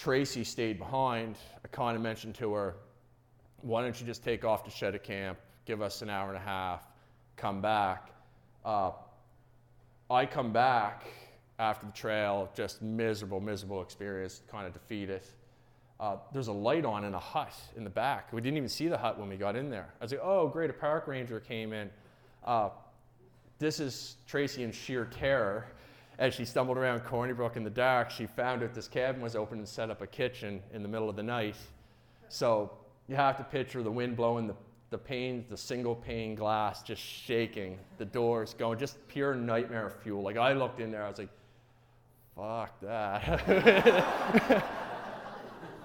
Tracy 0.00 0.44
stayed 0.44 0.78
behind. 0.78 1.36
I 1.62 1.68
kind 1.68 1.94
of 1.94 2.02
mentioned 2.02 2.34
to 2.36 2.54
her, 2.54 2.76
why 3.60 3.82
don't 3.82 4.00
you 4.00 4.06
just 4.06 4.24
take 4.24 4.46
off 4.46 4.64
to 4.64 4.70
Cheticamp, 4.70 5.36
give 5.66 5.82
us 5.82 6.00
an 6.00 6.08
hour 6.08 6.28
and 6.28 6.38
a 6.38 6.40
half, 6.40 6.88
come 7.36 7.60
back. 7.60 8.08
Uh, 8.64 8.92
I 10.10 10.24
come 10.24 10.54
back 10.54 11.04
after 11.58 11.84
the 11.84 11.92
trail, 11.92 12.48
just 12.54 12.80
miserable, 12.80 13.40
miserable 13.40 13.82
experience, 13.82 14.40
kind 14.50 14.66
of 14.66 14.72
defeated. 14.72 15.20
Uh, 16.00 16.16
there's 16.32 16.48
a 16.48 16.52
light 16.52 16.86
on 16.86 17.04
in 17.04 17.12
a 17.12 17.18
hut 17.18 17.52
in 17.76 17.84
the 17.84 17.90
back. 17.90 18.32
We 18.32 18.40
didn't 18.40 18.56
even 18.56 18.70
see 18.70 18.88
the 18.88 18.96
hut 18.96 19.18
when 19.18 19.28
we 19.28 19.36
got 19.36 19.54
in 19.54 19.68
there. 19.68 19.92
I 20.00 20.04
was 20.04 20.12
like, 20.12 20.22
oh, 20.24 20.48
great, 20.48 20.70
a 20.70 20.72
park 20.72 21.08
ranger 21.08 21.40
came 21.40 21.74
in. 21.74 21.90
Uh, 22.42 22.70
this 23.58 23.78
is 23.80 24.16
Tracy 24.26 24.62
in 24.62 24.72
sheer 24.72 25.04
terror. 25.04 25.66
As 26.20 26.34
she 26.34 26.44
stumbled 26.44 26.76
around 26.76 27.00
Corney 27.00 27.32
Brook 27.32 27.56
in 27.56 27.64
the 27.64 27.70
dark, 27.70 28.10
she 28.10 28.26
found 28.26 28.62
out 28.62 28.74
this 28.74 28.86
cabin 28.86 29.22
was 29.22 29.34
open 29.34 29.56
and 29.56 29.66
set 29.66 29.88
up 29.88 30.02
a 30.02 30.06
kitchen 30.06 30.62
in 30.74 30.82
the 30.82 30.88
middle 30.88 31.08
of 31.08 31.16
the 31.16 31.22
night. 31.22 31.56
So 32.28 32.70
you 33.08 33.16
have 33.16 33.38
to 33.38 33.44
picture 33.44 33.82
the 33.82 33.90
wind 33.90 34.18
blowing 34.18 34.46
the, 34.46 34.54
the 34.90 34.98
panes, 34.98 35.46
the 35.48 35.56
single 35.56 35.96
pane 35.96 36.34
glass 36.34 36.82
just 36.82 37.00
shaking, 37.00 37.78
the 37.96 38.04
doors 38.04 38.52
going, 38.52 38.78
just 38.78 38.98
pure 39.08 39.34
nightmare 39.34 39.90
fuel. 40.02 40.22
Like 40.22 40.36
I 40.36 40.52
looked 40.52 40.78
in 40.78 40.90
there, 40.90 41.04
I 41.04 41.08
was 41.08 41.18
like, 41.18 41.30
fuck 42.36 42.78
that. 42.82 44.62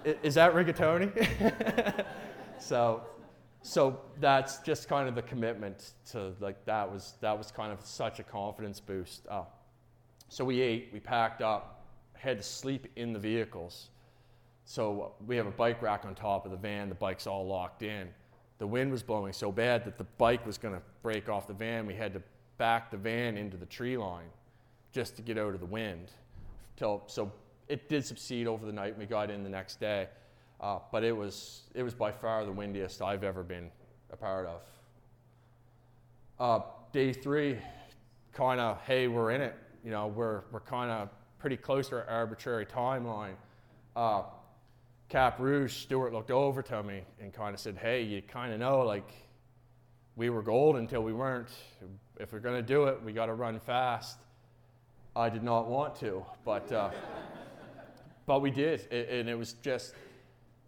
is 0.22 0.36
that 0.36 0.54
rigatoni? 0.54 2.06
so, 2.60 3.04
so 3.62 4.01
that's 4.20 4.58
just 4.60 4.89
kind 4.89 5.08
of 5.08 5.15
the 5.15 5.22
commitment 5.22 5.94
to 6.12 6.34
like 6.42 6.65
that 6.65 6.92
was 6.92 7.13
that 7.22 7.38
was 7.38 7.51
kind 7.51 7.72
of 7.72 7.80
such 7.86 8.20
a 8.20 8.24
confidence 8.24 8.82
boost. 8.82 9.25
Uh, 9.30 9.44
so 10.36 10.44
we 10.44 10.60
ate, 10.60 10.89
we 10.92 11.00
packed 11.00 11.42
up, 11.42 11.86
had 12.12 12.39
to 12.39 12.44
sleep 12.44 12.92
in 12.98 13.13
the 13.13 13.20
vehicles. 13.20 13.88
So 14.65 15.13
we 15.25 15.38
have 15.38 15.48
a 15.48 15.51
bike 15.51 15.82
rack 15.82 16.04
on 16.04 16.13
top 16.13 16.44
of 16.44 16.51
the 16.51 16.58
van. 16.58 16.89
The 16.89 16.96
bike's 16.96 17.25
all 17.25 17.48
locked 17.48 17.84
in. 17.84 18.10
The 18.58 18.68
wind 18.68 18.92
was 18.92 19.01
blowing 19.01 19.32
so 19.32 19.50
bad 19.50 19.86
that 19.86 19.98
the 19.98 20.04
bike 20.04 20.46
was 20.46 20.58
going 20.58 20.74
to 20.74 20.82
break 21.01 21.30
off 21.30 21.48
the 21.48 21.54
van. 21.54 21.86
We 21.86 21.94
had 21.94 22.12
to 22.15 22.22
back 22.58 22.92
the 22.92 22.98
van 22.98 23.38
into 23.38 23.56
the 23.56 23.65
tree 23.65 23.96
line 23.96 24.27
just 24.92 25.15
to 25.15 25.22
get 25.22 25.38
out 25.38 25.54
of 25.54 25.62
the 25.62 25.65
wind. 25.65 26.12
Till, 26.75 27.04
so 27.08 27.32
it 27.70 27.88
did 27.88 28.06
subside 28.06 28.46
over 28.46 28.65
the 28.65 28.74
night. 28.74 28.98
We 28.98 29.06
got 29.06 29.32
in 29.32 29.42
the 29.42 29.50
next 29.50 29.80
day, 29.80 30.10
uh, 30.60 30.80
but 30.92 31.06
it 31.06 31.15
was 31.15 31.62
it 31.74 31.84
was 31.84 31.94
by 31.94 32.12
far 32.12 32.44
the 32.44 32.51
windiest 32.51 33.01
I've 33.01 33.24
ever 33.24 33.42
been 33.42 33.72
a 34.12 34.18
part 34.18 34.48
of. 34.48 34.62
Uh, 36.38 36.65
day 36.92 37.13
three, 37.13 37.58
kind 38.34 38.60
of 38.60 38.82
hey, 38.82 39.08
we're 39.08 39.32
in 39.32 39.39
it. 39.39 39.56
You 39.86 39.92
know, 39.92 40.08
we're 40.08 40.42
we're 40.51 40.62
kind 40.62 40.89
of 40.89 41.10
pretty 41.38 41.58
close 41.58 41.89
to 41.89 41.96
our 41.98 42.10
arbitrary 42.10 42.65
timeline. 42.65 43.36
Uh, 43.96 44.24
Cap 45.08 45.39
Rouge, 45.39 45.74
Stuart 45.74 46.12
looked 46.12 46.32
over 46.32 46.63
to 46.63 46.82
me 46.82 47.04
and 47.22 47.32
kind 47.32 47.54
of 47.54 47.60
said, 47.60 47.77
"Hey, 47.77 48.01
you 48.01 48.22
kind 48.22 48.51
of 48.51 48.60
know 48.60 48.82
like." 48.82 49.10
We 50.18 50.30
were 50.30 50.42
gold 50.42 50.77
until 50.77 51.04
we 51.04 51.12
weren't. 51.12 51.50
If 52.22 52.32
we're 52.32 52.39
going 52.39 52.56
to 52.56 52.62
do 52.62 52.86
it, 52.86 53.04
we 53.04 53.12
got 53.12 53.25
to 53.25 53.34
run 53.34 53.60
fast. 53.60 54.18
I 55.13 55.27
did 55.30 55.44
not 55.44 55.68
want 55.68 55.94
to, 55.98 56.25
but 56.46 56.72
uh, 56.72 56.92
but 58.25 58.42
we 58.42 58.50
did, 58.50 58.89
and 58.92 59.27
it 59.27 59.38
was 59.38 59.54
just 59.62 59.94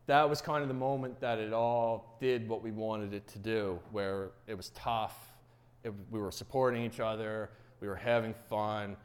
that 0.05 0.29
was 0.29 0.41
kind 0.41 0.61
of 0.61 0.67
the 0.67 0.73
moment 0.73 1.19
that 1.21 1.39
it 1.39 1.53
all 1.53 2.17
did 2.19 2.47
what 2.47 2.61
we 2.61 2.71
wanted 2.71 3.13
it 3.13 3.25
to 3.29 3.39
do, 3.39 3.79
where 3.91 4.31
it 4.47 4.55
was 4.55 4.69
tough. 4.69 5.33
It, 5.83 5.93
we 6.11 6.19
were 6.19 6.31
supporting 6.31 6.83
each 6.83 6.99
other. 6.99 7.49
We 7.79 7.87
were 7.87 7.95
having 7.95 8.33
fun. 8.49 8.97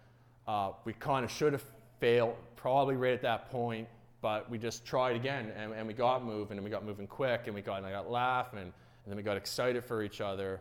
Uh, 0.46 0.72
we 0.84 0.92
kind 0.92 1.24
of 1.24 1.30
should 1.30 1.52
have 1.52 1.64
failed 2.00 2.36
probably 2.56 2.96
right 2.96 3.12
at 3.12 3.22
that 3.22 3.50
point, 3.50 3.88
but 4.20 4.50
we 4.50 4.58
just 4.58 4.84
tried 4.84 5.16
again, 5.16 5.52
and, 5.56 5.72
and 5.72 5.86
we 5.86 5.94
got 5.94 6.24
moving, 6.24 6.56
and 6.58 6.64
we 6.64 6.70
got 6.70 6.84
moving 6.84 7.06
quick, 7.06 7.42
and 7.46 7.54
we 7.54 7.62
got, 7.62 7.78
and 7.78 7.86
I 7.86 7.90
got 7.90 8.10
laughing, 8.10 8.60
and 8.60 8.72
then 9.06 9.16
we 9.16 9.22
got 9.22 9.36
excited 9.36 9.84
for 9.84 10.02
each 10.02 10.20
other. 10.20 10.60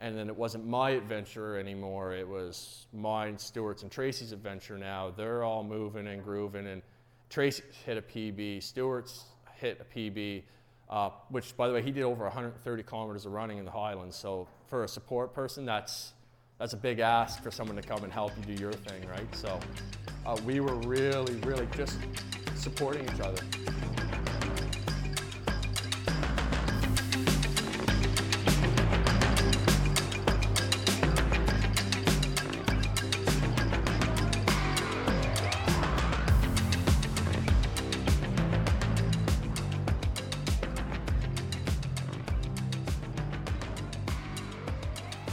And 0.00 0.16
then 0.18 0.28
it 0.28 0.36
wasn't 0.36 0.66
my 0.66 0.90
adventure 0.90 1.58
anymore. 1.58 2.14
It 2.14 2.28
was 2.28 2.86
mine, 2.92 3.38
Stuart's, 3.38 3.82
and 3.82 3.90
Tracy's 3.90 4.32
adventure 4.32 4.76
now. 4.76 5.10
They're 5.16 5.44
all 5.44 5.64
moving 5.64 6.06
and 6.06 6.22
grooving, 6.22 6.66
and 6.66 6.82
Tracy 7.30 7.62
hit 7.86 7.96
a 7.96 8.02
PB. 8.02 8.62
Stuart's 8.62 9.24
hit 9.54 9.80
a 9.80 9.98
PB, 9.98 10.42
uh, 10.90 11.10
which, 11.30 11.56
by 11.56 11.68
the 11.68 11.74
way, 11.74 11.82
he 11.82 11.90
did 11.90 12.02
over 12.02 12.24
130 12.24 12.82
kilometers 12.82 13.24
of 13.24 13.32
running 13.32 13.58
in 13.58 13.64
the 13.64 13.70
Highlands. 13.70 14.16
So 14.16 14.48
for 14.68 14.84
a 14.84 14.88
support 14.88 15.32
person, 15.34 15.64
that's 15.64 16.12
that's 16.64 16.72
a 16.72 16.78
big 16.78 16.98
ask 16.98 17.42
for 17.42 17.50
someone 17.50 17.76
to 17.76 17.82
come 17.82 18.02
and 18.04 18.10
help 18.10 18.32
you 18.38 18.56
do 18.56 18.62
your 18.62 18.72
thing, 18.72 19.06
right? 19.06 19.34
So 19.34 19.60
uh, 20.24 20.34
we 20.46 20.60
were 20.60 20.76
really, 20.76 21.34
really 21.40 21.68
just 21.76 21.98
supporting 22.54 23.04
each 23.04 23.20
other. 23.20 23.42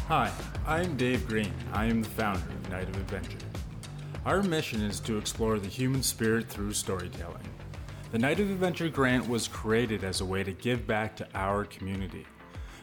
Hi, 0.10 0.30
I'm 0.72 0.96
Dave 0.96 1.28
Green. 1.28 1.51
I 1.74 1.88
am 1.88 2.01
the 2.01 2.08
founder 2.08 2.40
of 2.40 2.70
Night 2.70 2.88
of 2.88 2.96
Adventure. 2.96 3.46
Our 4.25 4.42
mission 4.42 4.82
is 4.82 5.01
to 5.01 5.18
explore 5.18 5.60
the 5.60 5.68
human 5.68 6.01
spirit 6.01 6.48
through 6.48 6.72
storytelling. 6.72 7.44
The 8.13 8.20
Night 8.20 8.40
of 8.40 8.50
Adventure 8.50 8.88
grant 8.88 9.28
was 9.28 9.50
created 9.50 10.06
as 10.06 10.22
a 10.22 10.25
way 10.25 10.46
to 10.46 10.54
give 10.54 10.88
back 10.88 11.18
to 11.18 11.28
our 11.36 11.66
community. 11.66 12.25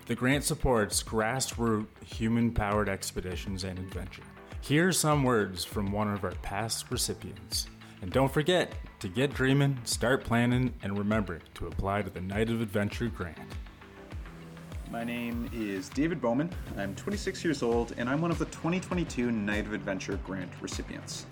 The 0.05 0.15
grant 0.15 0.45
supports 0.45 1.03
grassroots 1.03 1.87
human 2.05 2.53
powered 2.53 2.91
expeditions 2.91 3.65
and 3.65 3.79
adventure. 3.79 4.25
Here 4.61 4.89
are 4.89 4.93
some 4.93 5.23
words 5.23 5.65
from 5.65 5.91
one 5.91 6.13
of 6.13 6.25
our 6.25 6.33
past 6.43 6.91
recipients. 6.91 7.69
And 8.03 8.13
don't 8.13 8.31
forget 8.31 8.75
to 9.01 9.09
get 9.09 9.33
dreaming, 9.33 9.79
start 9.85 10.25
planning, 10.25 10.75
and 10.83 10.99
remember 10.99 11.41
to 11.55 11.69
apply 11.69 12.03
to 12.03 12.11
the 12.11 12.21
Night 12.21 12.51
of 12.51 12.61
Adventure 12.61 13.09
grant. 13.09 13.39
My 14.91 15.05
name 15.05 15.51
is 15.53 15.91
David 15.91 16.19
Bowman. 16.19 16.51
I'm 16.79 16.95
26 16.95 17.45
years 17.45 17.63
old, 17.63 17.93
and 17.99 18.09
I'm 18.09 18.23
one 18.23 18.31
of 18.31 18.39
the 18.39 18.47
2022 18.47 19.31
Night 19.31 19.67
of 19.67 19.75
Adventure 19.75 20.19
grant 20.25 20.51
recipients. 20.63 21.27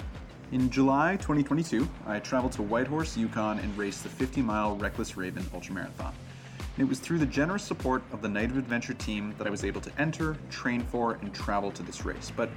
In 0.53 0.69
July 0.69 1.17
2022, 1.17 1.89
I 2.07 2.19
traveled 2.19 2.53
to 2.53 2.63
Whitehorse, 2.63 3.17
Yukon, 3.17 3.59
and 3.61 3.75
raced 3.79 4.03
the 4.03 4.11
50 4.11 4.43
mile 4.43 4.77
Reckless 4.77 5.17
Raven 5.17 5.43
Ultramarathon. 5.55 6.13
And 6.59 6.85
it 6.85 6.87
was 6.87 6.99
through 6.99 7.19
the 7.19 7.27
generous 7.27 7.63
support 7.63 8.03
of 8.13 8.21
the 8.21 8.29
Night 8.29 8.51
of 8.51 8.59
Adventure 8.59 8.93
team 8.93 9.35
that 9.39 9.47
I 9.47 9.51
was 9.51 9.65
able 9.65 9.81
to 9.81 9.91
enter, 9.99 10.37
train 10.51 10.83
for, 10.83 11.15
and 11.23 11.35
travel 11.35 11.71
to 11.73 11.83
this 11.83 12.05
race. 12.05 12.31
But 12.37 12.51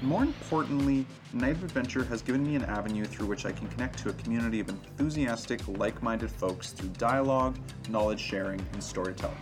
more 0.00 0.22
importantly, 0.22 1.04
Night 1.34 1.56
of 1.56 1.64
Adventure 1.64 2.04
has 2.04 2.22
given 2.22 2.42
me 2.42 2.56
an 2.56 2.64
avenue 2.64 3.04
through 3.04 3.26
which 3.26 3.44
I 3.44 3.52
can 3.52 3.68
connect 3.68 3.98
to 3.98 4.08
a 4.08 4.14
community 4.14 4.60
of 4.60 4.70
enthusiastic, 4.70 5.60
like 5.68 6.02
minded 6.02 6.30
folks 6.30 6.70
through 6.72 6.88
dialogue, 6.90 7.58
knowledge 7.90 8.20
sharing, 8.20 8.64
and 8.72 8.82
storytelling. 8.82 9.36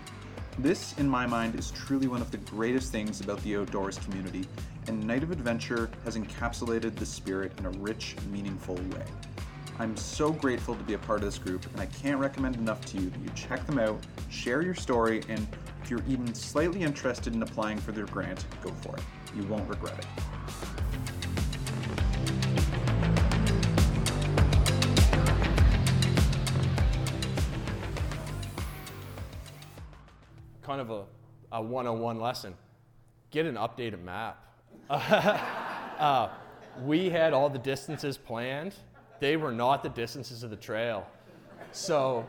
This, 0.58 0.96
in 0.99 1.08
my 1.08 1.26
mind, 1.26 1.56
is 1.56 1.73
truly 1.73 2.06
one 2.06 2.23
of 2.23 2.30
the 2.30 2.37
greatest 2.37 2.92
things 2.92 3.20
about 3.20 3.42
the 3.42 3.56
outdoors 3.56 3.99
community, 3.99 4.46
and 4.87 5.04
Night 5.04 5.25
of 5.25 5.32
Adventure 5.32 5.90
has 6.04 6.16
encapsulated 6.16 6.94
the 6.94 7.04
spirit 7.04 7.52
in 7.58 7.66
a 7.66 7.70
rich, 7.70 8.14
meaningful 8.30 8.76
way. 8.76 9.04
I'm 9.80 9.96
so 9.96 10.30
grateful 10.30 10.76
to 10.76 10.84
be 10.84 10.94
a 10.94 10.99
part 10.99 11.18
of 11.18 11.25
this 11.25 11.38
group, 11.38 11.66
and 11.73 11.80
I 11.80 11.87
can't 11.87 12.20
recommend 12.20 12.54
enough 12.54 12.84
to 12.87 12.99
you 12.99 13.11
that 13.11 13.18
you 13.20 13.30
check 13.34 13.66
them 13.66 13.80
out, 13.80 13.99
share 14.30 14.62
your 14.62 14.75
story, 14.75 15.25
and 15.28 15.44
if 15.82 15.90
you're 15.90 16.04
even 16.08 16.32
slightly 16.32 16.82
interested 16.82 17.34
in 17.34 17.42
applying 17.42 17.78
for 17.78 17.90
their 17.90 18.06
grant, 18.06 18.46
go 18.62 18.70
for 18.75 18.96
it. 18.96 19.02
You 19.34 19.42
won't 19.49 19.68
regret 19.68 19.99
it. 19.99 20.84
Kind 30.75 30.90
of 30.90 31.07
a, 31.52 31.57
a 31.57 31.62
101 31.62 32.19
lesson. 32.19 32.52
Get 33.31 33.47
an 33.47 33.54
updated 33.54 34.02
map. 34.02 34.45
uh, 34.90 36.28
we 36.83 37.09
had 37.11 37.33
all 37.33 37.49
the 37.49 37.61
distances 37.61 38.19
planned. 38.19 38.75
They 39.21 39.37
were 39.37 39.52
not 39.52 39.85
the 39.85 39.88
distances 39.88 40.43
of 40.43 40.50
the 40.50 40.57
trail. 40.57 41.07
So 41.71 42.26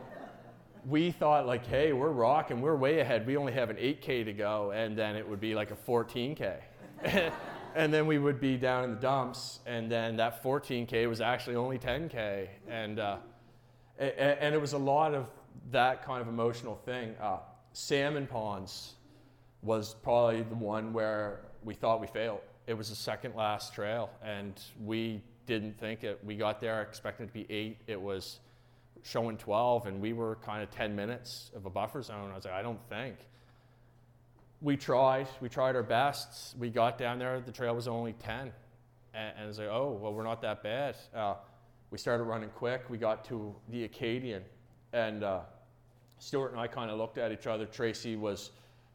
we 0.88 1.10
thought 1.10 1.44
like, 1.44 1.66
hey, 1.66 1.92
we're 1.92 2.12
rocking, 2.12 2.60
we're 2.60 2.76
way 2.76 3.00
ahead. 3.00 3.26
We 3.26 3.36
only 3.36 3.52
have 3.52 3.68
an 3.68 3.78
8K 3.78 4.24
to 4.26 4.32
go, 4.32 4.70
and 4.70 4.96
then 4.96 5.16
it 5.16 5.28
would 5.28 5.40
be 5.40 5.56
like 5.56 5.72
a 5.72 5.76
14K. 5.76 6.58
and 7.74 7.92
then 7.92 8.06
we 8.06 8.18
would 8.20 8.40
be 8.40 8.56
down 8.56 8.84
in 8.84 8.90
the 8.90 9.00
dumps, 9.00 9.58
and 9.66 9.90
then 9.90 10.16
that 10.18 10.40
14K 10.40 11.08
was 11.08 11.20
actually 11.20 11.56
only 11.56 11.80
10K. 11.80 12.46
And, 12.68 13.00
uh, 13.00 13.16
and 13.98 14.54
it 14.54 14.60
was 14.60 14.72
a 14.72 14.78
lot 14.78 15.14
of 15.14 15.26
that 15.72 16.04
kind 16.04 16.22
of 16.22 16.28
emotional 16.28 16.76
thing. 16.84 17.16
Uh, 17.20 17.38
salmon 17.76 18.26
ponds 18.26 18.94
was 19.60 19.96
probably 20.02 20.40
the 20.40 20.54
one 20.54 20.94
where 20.94 21.40
we 21.62 21.74
thought 21.74 22.00
we 22.00 22.06
failed. 22.06 22.40
It 22.66 22.72
was 22.72 22.88
the 22.88 22.96
second 22.96 23.34
last 23.34 23.74
trail, 23.74 24.08
and 24.24 24.58
we 24.82 25.22
didn't 25.44 25.78
think 25.78 26.02
it. 26.02 26.18
We 26.24 26.36
got 26.36 26.58
there 26.58 26.80
expecting 26.80 27.26
to 27.26 27.32
be 27.34 27.44
eight. 27.50 27.76
It 27.86 28.00
was 28.00 28.40
showing 29.02 29.36
12, 29.36 29.88
and 29.88 30.00
we 30.00 30.14
were 30.14 30.36
kind 30.36 30.62
of 30.62 30.70
10 30.70 30.96
minutes 30.96 31.50
of 31.54 31.66
a 31.66 31.70
buffer 31.70 32.00
zone. 32.00 32.30
I 32.32 32.34
was 32.34 32.46
like, 32.46 32.54
I 32.54 32.62
don't 32.62 32.80
think. 32.88 33.16
We 34.62 34.78
tried. 34.78 35.28
We 35.42 35.50
tried 35.50 35.76
our 35.76 35.82
best. 35.82 36.56
We 36.58 36.70
got 36.70 36.96
down 36.96 37.18
there. 37.18 37.40
The 37.40 37.52
trail 37.52 37.74
was 37.74 37.88
only 37.88 38.14
10, 38.14 38.52
and, 39.12 39.34
and 39.38 39.48
it's 39.50 39.58
like, 39.58 39.68
oh, 39.68 39.98
well, 40.00 40.14
we're 40.14 40.24
not 40.24 40.40
that 40.40 40.62
bad. 40.62 40.96
Uh, 41.14 41.34
we 41.90 41.98
started 41.98 42.24
running 42.24 42.48
quick. 42.48 42.88
We 42.88 42.96
got 42.96 43.22
to 43.26 43.54
the 43.68 43.84
Acadian, 43.84 44.44
and 44.94 45.22
uh, 45.22 45.40
Stuart 46.18 46.52
and 46.52 46.60
I 46.60 46.66
kind 46.66 46.90
of 46.90 46.98
looked 46.98 47.18
at 47.18 47.32
each 47.32 47.46
other. 47.46 47.66
Tracy 47.66 48.16
was 48.16 48.50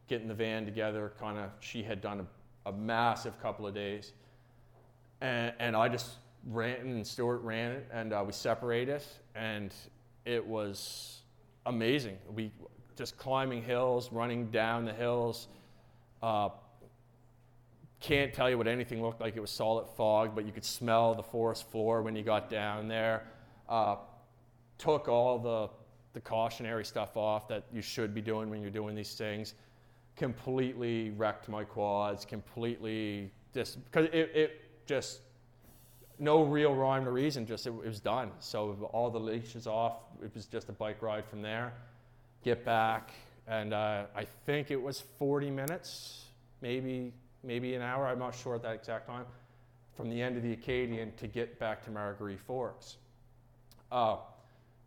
getting 0.07 0.27
the 0.27 0.33
van 0.33 0.65
together, 0.65 1.13
kind 1.19 1.37
of, 1.37 1.49
she 1.59 1.83
had 1.83 2.01
done 2.01 2.27
a, 2.65 2.69
a, 2.69 2.73
massive 2.73 3.39
couple 3.41 3.65
of 3.65 3.73
days. 3.73 4.11
And, 5.21 5.53
and 5.59 5.75
I 5.75 5.87
just 5.87 6.09
ran, 6.47 6.79
and 6.81 7.07
Stuart 7.07 7.41
ran 7.43 7.71
it, 7.71 7.87
and 7.93 8.11
uh, 8.11 8.23
we 8.25 8.33
separated, 8.33 9.01
and 9.35 9.73
it 10.25 10.45
was 10.45 11.21
amazing. 11.65 12.17
We 12.33 12.51
just 12.97 13.17
climbing 13.17 13.63
hills, 13.63 14.11
running 14.11 14.51
down 14.51 14.85
the 14.85 14.93
hills. 14.93 15.47
Uh, 16.21 16.49
can't 17.99 18.33
tell 18.33 18.49
you 18.49 18.57
what 18.57 18.67
anything 18.67 19.01
looked 19.01 19.21
like. 19.21 19.37
It 19.37 19.39
was 19.39 19.51
solid 19.51 19.87
fog, 19.95 20.35
but 20.35 20.45
you 20.45 20.51
could 20.51 20.65
smell 20.65 21.13
the 21.13 21.23
forest 21.23 21.69
floor 21.69 22.01
when 22.01 22.15
you 22.15 22.23
got 22.23 22.49
down 22.49 22.87
there. 22.87 23.27
Uh, 23.69 23.97
took 24.77 25.07
all 25.07 25.37
the, 25.37 25.69
the 26.13 26.21
cautionary 26.21 26.85
stuff 26.85 27.15
off 27.15 27.47
that 27.47 27.63
you 27.71 27.81
should 27.81 28.13
be 28.13 28.21
doing 28.21 28.49
when 28.49 28.61
you're 28.61 28.71
doing 28.71 28.95
these 28.95 29.13
things. 29.13 29.53
Completely 30.15 31.11
wrecked 31.11 31.47
my 31.49 31.63
quads, 31.63 32.25
completely 32.25 33.31
just, 33.53 33.83
because 33.85 34.07
it, 34.07 34.31
it 34.35 34.61
just, 34.85 35.21
no 36.19 36.43
real 36.43 36.75
rhyme 36.75 37.07
or 37.07 37.11
reason, 37.11 37.45
just 37.45 37.65
it, 37.65 37.69
it 37.69 37.87
was 37.87 37.99
done. 37.99 38.31
So 38.39 38.89
all 38.93 39.09
the 39.09 39.19
leashes 39.19 39.67
off, 39.67 39.97
it 40.23 40.33
was 40.33 40.45
just 40.45 40.69
a 40.69 40.73
bike 40.73 41.01
ride 41.01 41.25
from 41.25 41.41
there. 41.41 41.73
Get 42.43 42.65
back, 42.65 43.11
and 43.47 43.73
uh, 43.73 44.05
I 44.15 44.25
think 44.45 44.71
it 44.71 44.81
was 44.81 45.01
40 45.17 45.49
minutes, 45.51 46.25
maybe 46.61 47.13
maybe 47.43 47.73
an 47.75 47.81
hour, 47.81 48.07
I'm 48.07 48.19
not 48.19 48.35
sure 48.35 48.55
at 48.55 48.61
that 48.63 48.75
exact 48.75 49.07
time, 49.07 49.25
from 49.95 50.09
the 50.09 50.21
end 50.21 50.37
of 50.37 50.43
the 50.43 50.53
Acadian 50.53 51.11
to 51.13 51.27
get 51.27 51.59
back 51.59 51.83
to 51.85 51.91
Margaree 51.91 52.37
Forks. 52.37 52.97
Uh, 53.91 54.17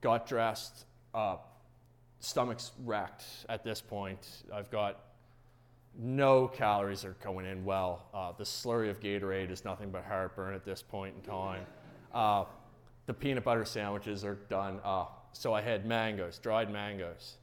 got 0.00 0.26
dressed, 0.26 0.84
uh, 1.14 1.36
stomach's 2.20 2.72
wrecked 2.84 3.24
at 3.48 3.64
this 3.64 3.80
point. 3.80 4.44
I've 4.52 4.70
got 4.70 5.00
no 5.96 6.48
calories 6.48 7.04
are 7.04 7.16
going 7.22 7.46
in 7.46 7.64
well. 7.64 8.06
Uh, 8.12 8.32
the 8.36 8.44
slurry 8.44 8.90
of 8.90 9.00
Gatorade 9.00 9.50
is 9.50 9.64
nothing 9.64 9.90
but 9.90 10.04
heartburn 10.04 10.54
at 10.54 10.64
this 10.64 10.82
point 10.82 11.14
in 11.14 11.22
time. 11.22 11.64
Uh, 12.12 12.44
the 13.06 13.14
peanut 13.14 13.44
butter 13.44 13.64
sandwiches 13.64 14.24
are 14.24 14.34
done. 14.48 14.80
Uh, 14.84 15.04
so 15.32 15.52
I 15.52 15.60
had 15.60 15.86
mangoes, 15.86 16.38
dried 16.38 16.70
mangoes 16.70 17.36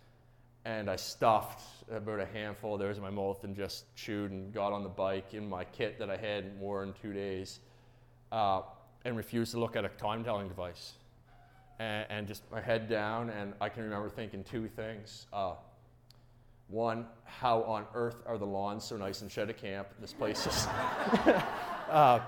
and 0.66 0.90
I 0.90 0.96
stuffed 0.96 1.64
about 1.92 2.20
a 2.20 2.26
handful 2.26 2.76
of 2.76 2.80
those 2.80 2.98
in 2.98 3.04
my 3.04 3.10
mouth 3.10 3.44
and 3.44 3.56
just 3.56 3.94
chewed 3.96 4.32
and 4.32 4.54
got 4.54 4.72
on 4.74 4.84
the 4.84 4.90
bike 4.90 5.34
in 5.34 5.50
my 5.50 5.64
kit 5.64 5.98
that 6.00 6.10
I 6.10 6.18
hadn't 6.18 6.60
worn 6.60 6.90
in 6.90 6.94
two 7.02 7.14
days 7.14 7.60
uh, 8.32 8.62
and 9.04 9.18
refused 9.18 9.52
to 9.54 9.60
look 9.60 9.76
at 9.76 9.86
a 9.86 9.90
time 9.90 10.24
telling 10.24 10.48
device. 10.48 10.94
And, 11.82 12.06
and, 12.12 12.28
just 12.28 12.44
my 12.52 12.62
head 12.62 12.88
down, 12.88 13.32
and 13.32 13.54
I 13.60 13.68
can 13.70 13.82
remember 13.82 14.08
thinking 14.08 14.44
two 14.44 14.68
things. 14.68 15.26
Uh, 15.34 15.54
one, 16.68 17.08
how 17.24 17.64
on 17.64 17.86
earth 17.96 18.22
are 18.28 18.38
the 18.38 18.46
lawns 18.46 18.84
so 18.84 18.98
nice 18.98 19.24
in 19.24 19.30
Camp? 19.30 19.88
This 20.00 20.14
place 20.14 20.46
is. 20.46 20.68
uh, 21.90 22.20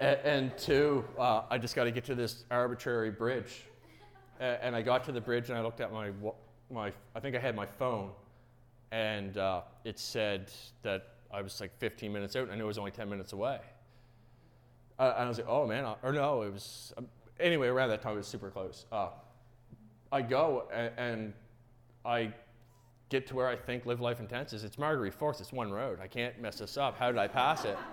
and, 0.00 0.18
and, 0.24 0.58
two, 0.58 1.02
uh, 1.18 1.44
I 1.48 1.56
just 1.56 1.74
got 1.74 1.84
to 1.84 1.90
get 1.90 2.04
to 2.04 2.14
this 2.14 2.44
arbitrary 2.50 3.10
bridge. 3.10 3.64
and 4.38 4.76
I 4.76 4.82
got 4.82 5.04
to 5.04 5.12
the 5.12 5.20
bridge 5.20 5.48
and 5.48 5.56
I 5.56 5.62
looked 5.62 5.80
at 5.80 5.90
my 5.90 6.10
my, 6.70 6.92
I 7.14 7.20
think 7.20 7.36
I 7.36 7.38
had 7.38 7.54
my 7.54 7.66
phone, 7.66 8.10
and 8.90 9.36
uh, 9.38 9.62
it 9.84 9.98
said 9.98 10.50
that 10.82 11.14
I 11.32 11.42
was 11.42 11.60
like 11.60 11.76
15 11.78 12.12
minutes 12.12 12.36
out, 12.36 12.44
and 12.44 12.52
I 12.52 12.56
knew 12.56 12.64
it 12.64 12.68
was 12.68 12.78
only 12.78 12.90
10 12.90 13.08
minutes 13.08 13.32
away. 13.32 13.60
Uh, 14.98 15.14
and 15.16 15.24
I 15.24 15.28
was 15.28 15.38
like, 15.38 15.48
oh 15.48 15.66
man, 15.66 15.84
or 16.02 16.12
no, 16.12 16.42
it 16.42 16.52
was, 16.52 16.92
um, 16.96 17.06
anyway, 17.40 17.68
around 17.68 17.90
that 17.90 18.02
time 18.02 18.14
it 18.14 18.18
was 18.18 18.26
super 18.26 18.50
close. 18.50 18.86
Uh, 18.90 19.08
I 20.12 20.22
go 20.22 20.68
and, 20.72 20.92
and, 20.96 21.32
I 22.04 22.32
get 23.08 23.26
to 23.26 23.34
where 23.34 23.48
I 23.48 23.56
think 23.56 23.84
Live 23.84 24.00
Life 24.00 24.20
Intense 24.20 24.52
is. 24.52 24.62
It's 24.62 24.78
Margaree 24.78 25.10
Forks, 25.10 25.40
it's 25.40 25.52
one 25.52 25.72
road. 25.72 25.98
I 26.00 26.06
can't 26.06 26.40
mess 26.40 26.58
this 26.58 26.76
up. 26.76 26.96
How 26.96 27.10
did 27.10 27.18
I 27.18 27.28
pass 27.28 27.64
it? 27.64 27.76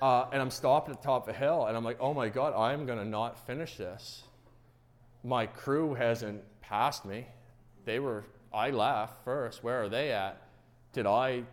Uh, 0.00 0.28
and 0.32 0.40
I'm 0.40 0.52
stopped 0.52 0.88
at 0.88 0.96
the 0.96 1.02
top 1.02 1.28
of 1.28 1.34
a 1.34 1.36
hill, 1.36 1.66
and 1.66 1.76
I'm 1.76 1.82
like, 1.82 1.96
oh 1.98 2.14
my 2.14 2.28
God, 2.28 2.54
I'm 2.54 2.86
gonna 2.86 3.04
not 3.04 3.36
finish 3.48 3.76
this. 3.76 4.22
My 5.24 5.44
crew 5.44 5.94
hasn't 5.94 6.40
passed 6.60 7.04
me 7.04 7.26
they 7.88 7.98
were, 7.98 8.24
I 8.52 8.68
left 8.68 9.24
first. 9.24 9.64
Where 9.64 9.82
are 9.82 9.88
they 9.88 10.12
at? 10.12 10.42
Did 10.92 11.06
I 11.06 11.44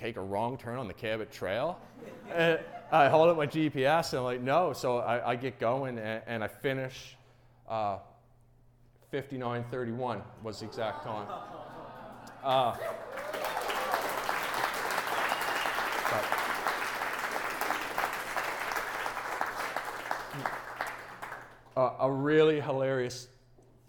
take 0.00 0.16
a 0.16 0.20
wrong 0.20 0.56
turn 0.56 0.78
on 0.78 0.88
the 0.88 0.94
Cabot 0.94 1.30
Trail? 1.30 1.78
and 2.34 2.58
I 2.90 3.08
hold 3.08 3.28
up 3.28 3.36
my 3.36 3.46
GPS 3.46 4.10
and 4.10 4.18
I'm 4.18 4.24
like, 4.24 4.40
no. 4.40 4.72
So 4.72 4.98
I, 4.98 5.32
I 5.32 5.36
get 5.36 5.60
going 5.60 5.98
and, 5.98 6.22
and 6.26 6.44
I 6.44 6.48
finish. 6.48 7.16
Uh, 7.68 7.98
59:31 9.12 10.22
was 10.42 10.60
the 10.60 10.66
exact 10.66 11.04
time. 11.04 11.26
Uh, 12.42 12.76
uh, 21.76 21.90
a 22.00 22.10
really 22.10 22.60
hilarious 22.60 23.28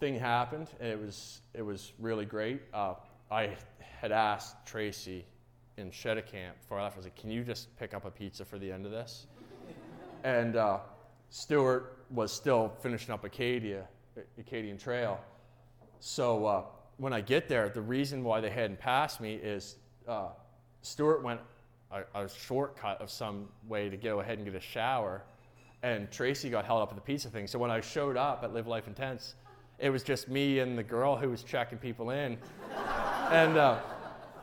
thing 0.00 0.18
happened, 0.18 0.68
it 0.80 1.00
was 1.00 1.40
it 1.54 1.62
was 1.62 1.92
really 2.00 2.24
great. 2.24 2.60
Uh, 2.74 2.94
I 3.30 3.56
had 4.00 4.10
asked 4.10 4.66
Tracy 4.66 5.24
in 5.76 5.90
Camp 5.90 6.56
before 6.60 6.78
I. 6.78 6.88
I 6.88 6.92
was 6.96 7.04
like, 7.04 7.16
"Can 7.16 7.30
you 7.30 7.44
just 7.44 7.74
pick 7.78 7.94
up 7.94 8.04
a 8.04 8.10
pizza 8.10 8.44
for 8.44 8.58
the 8.58 8.70
end 8.70 8.86
of 8.86 8.92
this?" 8.92 9.26
and 10.24 10.56
uh, 10.56 10.78
Stuart 11.30 11.98
was 12.10 12.32
still 12.32 12.72
finishing 12.82 13.12
up 13.12 13.24
Acadia, 13.24 13.86
Acadian 14.38 14.76
Trail. 14.76 15.18
So 16.00 16.44
uh, 16.44 16.64
when 16.98 17.12
I 17.12 17.20
get 17.20 17.48
there, 17.48 17.68
the 17.68 17.80
reason 17.80 18.22
why 18.22 18.40
they 18.40 18.50
hadn't 18.50 18.78
passed 18.78 19.20
me 19.20 19.34
is 19.34 19.76
uh, 20.06 20.28
Stuart 20.82 21.22
went 21.22 21.40
a, 21.90 22.02
a, 22.14 22.28
shortcut 22.28 23.00
of 23.00 23.10
some 23.10 23.48
way 23.68 23.88
to 23.88 23.96
go 23.96 24.20
ahead 24.20 24.38
and 24.38 24.46
get 24.46 24.54
a 24.54 24.60
shower, 24.60 25.22
and 25.82 26.10
Tracy 26.10 26.50
got 26.50 26.64
held 26.64 26.82
up 26.82 26.90
at 26.90 26.96
the 26.96 27.00
pizza 27.00 27.28
thing. 27.28 27.46
So 27.46 27.58
when 27.58 27.70
I 27.70 27.80
showed 27.80 28.16
up 28.16 28.42
at 28.42 28.52
Live 28.52 28.66
Life 28.66 28.88
Intense, 28.88 29.34
it 29.78 29.90
was 29.90 30.02
just 30.02 30.28
me 30.28 30.58
and 30.58 30.76
the 30.76 30.82
girl 30.82 31.16
who 31.16 31.30
was 31.30 31.42
checking 31.42 31.78
people 31.78 32.10
in. 32.10 32.36
and 33.30 33.56
uh, 33.56 33.80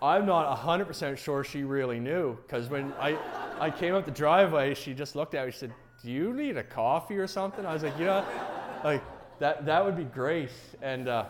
I'm 0.01 0.25
not 0.25 0.57
100% 0.57 1.17
sure 1.17 1.43
she 1.43 1.63
really 1.63 1.99
knew 1.99 2.37
because 2.45 2.69
when 2.69 2.93
I, 2.99 3.17
I 3.59 3.69
came 3.69 3.95
up 3.95 4.05
the 4.05 4.11
driveway, 4.11 4.73
she 4.73 4.93
just 4.93 5.15
looked 5.15 5.35
at 5.35 5.45
me. 5.45 5.51
She 5.51 5.59
said, 5.59 5.73
Do 6.01 6.11
you 6.11 6.33
need 6.33 6.55
a 6.57 6.63
coffee 6.63 7.17
or 7.17 7.27
something? 7.27 7.65
I 7.65 7.73
was 7.73 7.83
like, 7.83 7.97
Yeah, 7.99 8.23
like 8.83 9.03
that, 9.39 9.65
that 9.65 9.83
would 9.83 9.97
be 9.97 10.05
great. 10.05 10.51
And 10.81 11.09
uh, 11.09 11.25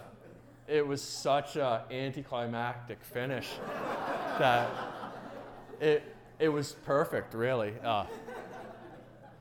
it 0.68 0.86
was 0.86 1.02
such 1.02 1.56
an 1.56 1.82
anticlimactic 1.90 3.04
finish 3.04 3.50
that 4.38 4.70
it, 5.82 6.04
it 6.38 6.50
was 6.50 6.74
perfect, 6.86 7.34
really. 7.34 7.74
Uh, 7.84 8.06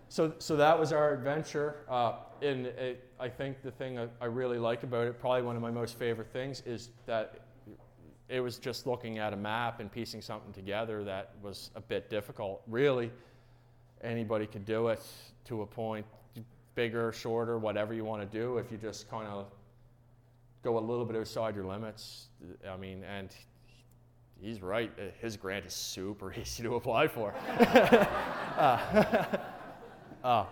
so, 0.09 0.33
so 0.39 0.57
that 0.57 0.79
was 0.79 0.93
our 0.93 1.13
adventure. 1.13 1.77
Uh, 1.89 2.15
and 2.41 2.67
it, 2.67 3.11
I 3.21 3.29
think 3.29 3.63
the 3.63 3.71
thing 3.71 3.99
I, 3.99 4.09
I 4.23 4.27
really 4.27 4.59
like 4.59 4.85
about 4.85 5.07
it, 5.07 5.19
probably 5.21 5.43
one 5.43 5.57
of 5.57 5.63
my 5.63 5.71
most 5.71 5.99
favorite 5.99 6.33
things, 6.33 6.63
is 6.65 6.89
that 7.05 7.41
it 8.29 8.41
was 8.41 8.59
just 8.59 8.87
looking 8.87 9.19
at 9.19 9.33
a 9.33 9.37
map 9.37 9.81
and 9.81 9.91
piecing 9.91 10.21
something 10.21 10.53
together 10.53 11.03
that 11.05 11.33
was 11.43 11.71
a 11.75 11.81
bit 11.81 12.11
difficult. 12.11 12.63
Really, 12.67 13.11
anybody 14.03 14.47
could 14.47 14.65
do 14.65 14.89
it 14.89 15.03
to 15.47 15.63
a 15.63 15.67
point, 15.67 16.05
bigger, 16.75 17.13
shorter, 17.13 17.59
whatever 17.59 17.95
you 17.95 18.05
want 18.05 18.21
to 18.21 18.39
do, 18.39 18.59
if 18.59 18.71
you 18.71 18.77
just 18.77 19.11
kind 19.11 19.27
of 19.27 19.47
go 20.63 20.79
a 20.79 20.81
little 20.81 21.05
bit 21.05 21.17
outside 21.17 21.55
your 21.55 21.65
limits. 21.65 22.29
I 22.69 22.77
mean, 22.77 23.03
and 23.05 23.31
he's 24.41 24.61
right. 24.61 24.93
His 25.21 25.37
grant 25.37 25.65
is 25.65 25.73
super 25.73 26.33
easy 26.41 26.63
to 26.65 26.75
apply 26.75 27.09
for. 27.09 27.35
uh, 27.59 29.37
uh, 30.25 30.45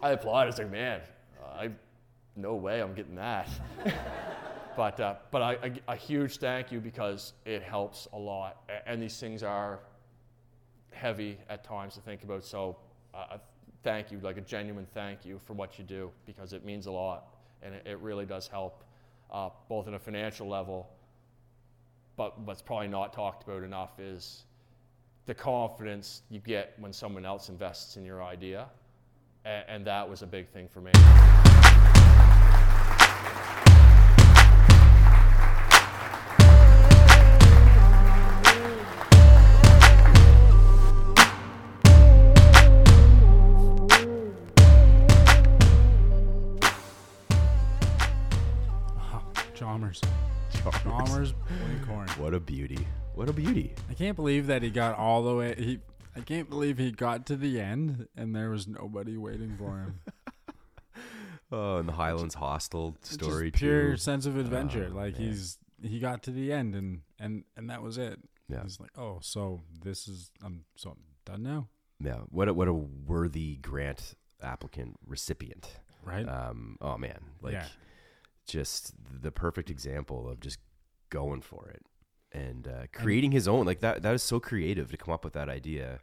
I 0.00 0.10
applied. 0.10 0.44
I 0.44 0.46
was 0.46 0.58
like, 0.58 0.70
man, 0.70 1.00
I 1.44 1.70
no 2.34 2.54
way 2.54 2.80
I'm 2.80 2.94
getting 2.94 3.16
that. 3.16 3.48
But 4.76 5.00
uh, 5.00 5.14
but 5.30 5.60
a, 5.88 5.96
huge 5.96 6.38
thank 6.38 6.72
you 6.72 6.80
because 6.80 7.32
it 7.44 7.62
helps 7.62 8.08
a 8.12 8.18
lot, 8.18 8.62
and 8.86 9.02
these 9.02 9.18
things 9.18 9.42
are 9.42 9.80
heavy 10.90 11.38
at 11.48 11.64
times 11.64 11.94
to 11.94 12.00
think 12.00 12.22
about. 12.22 12.44
So 12.44 12.76
uh, 13.14 13.38
thank 13.82 14.10
you, 14.10 14.18
like 14.20 14.36
a 14.36 14.42
genuine 14.42 14.86
thank 14.94 15.24
you 15.24 15.38
for 15.44 15.54
what 15.54 15.78
you 15.78 15.84
do 15.84 16.10
because 16.26 16.52
it 16.52 16.64
means 16.64 16.86
a 16.86 16.92
lot, 16.92 17.34
and 17.62 17.74
it, 17.74 17.86
it 17.86 17.98
really 18.00 18.26
does 18.26 18.48
help, 18.48 18.84
uh, 19.30 19.50
both 19.68 19.88
in 19.88 19.94
a 19.94 19.98
financial 19.98 20.48
level. 20.48 20.88
But 22.16 22.38
what's 22.40 22.62
probably 22.62 22.88
not 22.88 23.12
talked 23.12 23.44
about 23.44 23.62
enough 23.62 23.98
is 23.98 24.44
the 25.26 25.34
confidence 25.34 26.22
you 26.30 26.40
get 26.40 26.74
when 26.78 26.92
someone 26.92 27.24
else 27.24 27.48
invests 27.48 27.96
in 27.96 28.04
your 28.04 28.22
idea 28.22 28.68
and, 29.44 29.64
and 29.68 29.86
that 29.86 30.08
was 30.08 30.22
a 30.22 30.26
big 30.26 30.48
thing 30.48 30.68
for 30.68 30.80
me. 30.80 30.92
What 52.32 52.38
a 52.38 52.40
beauty! 52.46 52.86
What 53.14 53.28
a 53.28 53.32
beauty! 53.34 53.74
I 53.90 53.92
can't 53.92 54.16
believe 54.16 54.46
that 54.46 54.62
he 54.62 54.70
got 54.70 54.96
all 54.96 55.22
the 55.22 55.34
way. 55.36 55.54
He, 55.54 55.80
I 56.16 56.20
can't 56.20 56.48
believe 56.48 56.78
he 56.78 56.90
got 56.90 57.26
to 57.26 57.36
the 57.36 57.60
end 57.60 58.08
and 58.16 58.34
there 58.34 58.48
was 58.48 58.66
nobody 58.66 59.18
waiting 59.18 59.54
for 59.58 59.76
him. 59.80 60.00
Oh, 61.54 61.76
and 61.76 61.86
the 61.86 61.92
Highlands 61.92 62.34
Hostel 62.34 62.96
story 63.02 63.50
just 63.50 63.60
pure 63.60 63.90
too. 63.90 63.96
sense 63.98 64.24
of 64.24 64.38
adventure. 64.38 64.88
Oh, 64.90 64.96
like 64.96 65.18
man. 65.18 65.28
he's 65.28 65.58
he 65.82 65.98
got 65.98 66.22
to 66.22 66.30
the 66.30 66.50
end 66.50 66.74
and 66.74 67.02
and 67.18 67.44
and 67.58 67.68
that 67.68 67.82
was 67.82 67.98
it. 67.98 68.18
Yeah. 68.48 68.62
He's 68.62 68.80
like, 68.80 68.92
oh, 68.96 69.18
so 69.20 69.60
this 69.84 70.08
is 70.08 70.30
I'm 70.42 70.64
so 70.76 70.92
I'm 70.92 71.02
done 71.26 71.42
now, 71.42 71.68
Yeah, 72.02 72.20
what 72.30 72.48
a, 72.48 72.54
what 72.54 72.68
a 72.68 72.72
worthy 72.72 73.56
grant 73.56 74.14
applicant 74.42 74.96
recipient. 75.06 75.68
right? 76.02 76.26
Um, 76.26 76.78
oh 76.80 76.96
man, 76.96 77.18
like 77.42 77.52
Yeah. 77.52 77.66
just 78.46 78.94
the 79.20 79.30
perfect 79.30 79.68
example 79.68 80.26
of 80.30 80.40
just 80.40 80.58
going 81.10 81.42
for 81.42 81.68
it 81.68 81.82
and 82.32 82.68
uh, 82.68 82.86
creating 82.92 83.32
his 83.32 83.46
own. 83.48 83.66
Like 83.66 83.80
that, 83.80 84.02
that 84.02 84.14
is 84.14 84.22
so 84.22 84.40
creative 84.40 84.90
to 84.90 84.96
come 84.96 85.12
up 85.12 85.24
with 85.24 85.32
that 85.34 85.48
idea 85.48 86.00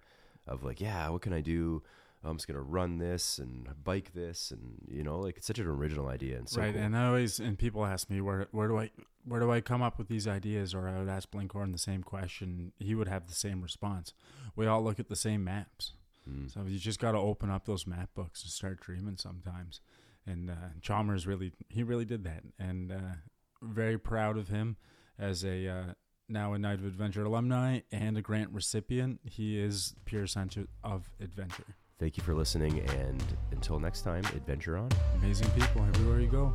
of 0.48 0.64
like, 0.64 0.82
yeah, 0.82 1.10
what 1.10 1.22
can 1.22 1.34
I 1.34 1.42
do? 1.42 1.84
I'm 2.24 2.36
just 2.36 2.48
gonna 2.48 2.62
run 2.62 2.98
this 2.98 3.38
and 3.38 3.70
bike 3.84 4.14
this, 4.14 4.52
and 4.52 4.82
you 4.90 5.04
know, 5.04 5.20
like 5.20 5.38
it's 5.38 5.48
such 5.48 5.60
an 5.60 5.68
original 5.68 6.08
idea 6.08 6.38
and 6.38 6.50
so 6.50 6.60
right. 6.60 6.74
cool. 6.74 6.84
And 6.84 6.98
I 6.98 7.08
always 7.08 7.40
and 7.40 7.58
people 7.58 7.86
ask 7.86 8.10
me 8.10 8.20
where 8.20 8.48
where 8.52 8.68
do 8.68 8.78
I 8.78 8.92
where 9.26 9.40
do 9.40 9.50
I 9.52 9.62
come 9.62 9.82
up 9.82 9.98
with 9.98 10.10
these 10.10 10.28
ideas? 10.28 10.74
Or 10.74 10.90
I 10.90 11.00
would 11.00 11.08
ask 11.08 11.32
Blinkhorn 11.32 11.72
the 11.72 11.78
same 11.78 12.04
question. 12.04 12.74
He 12.78 12.94
would 12.94 13.08
have 13.08 13.28
the 13.28 13.34
same 13.34 13.62
response. 13.62 14.14
We 14.56 14.68
all 14.68 14.84
look 14.84 15.00
at 15.00 15.08
the 15.08 15.16
same 15.16 15.46
maps. 15.46 15.94
Mm. 16.30 16.54
So 16.54 16.64
you 16.68 16.78
just 16.78 17.00
got 17.00 17.14
to 17.14 17.18
open 17.18 17.50
up 17.50 17.66
those 17.66 17.88
map 17.88 18.10
books 18.14 18.44
and 18.44 18.52
start 18.52 18.82
dreaming 18.82 19.18
sometimes. 19.18 19.82
And 20.26 20.50
uh, 20.50 20.76
Chalmers 20.82 21.26
really, 21.26 21.54
he 21.70 21.84
really 21.84 22.06
did 22.06 22.24
that. 22.26 22.44
And 22.60 22.92
uh, 22.92 23.16
very 23.62 23.98
proud 23.98 24.38
of 24.38 24.50
him 24.50 24.78
as 25.18 25.44
a 25.44 25.68
uh, 25.68 25.84
now 26.30 26.54
a 26.54 26.60
Night 26.60 26.80
of 26.80 26.86
Adventure 26.86 27.24
alumni 27.24 27.82
and 27.92 28.18
a 28.18 28.22
grant 28.22 28.52
recipient. 28.52 29.20
He 29.24 29.60
is 29.60 29.96
pure 30.06 30.28
sense 30.28 30.58
of 30.84 31.10
adventure. 31.20 31.76
Thank 32.00 32.16
you 32.16 32.24
for 32.24 32.34
listening, 32.34 32.80
and 32.80 33.24
until 33.52 33.80
next 33.80 34.04
time, 34.04 34.24
adventure 34.28 34.78
on. 34.78 34.90
Amazing 35.16 35.50
people 35.52 35.84
everywhere 35.94 36.22
you 36.22 36.28
go. 36.28 36.54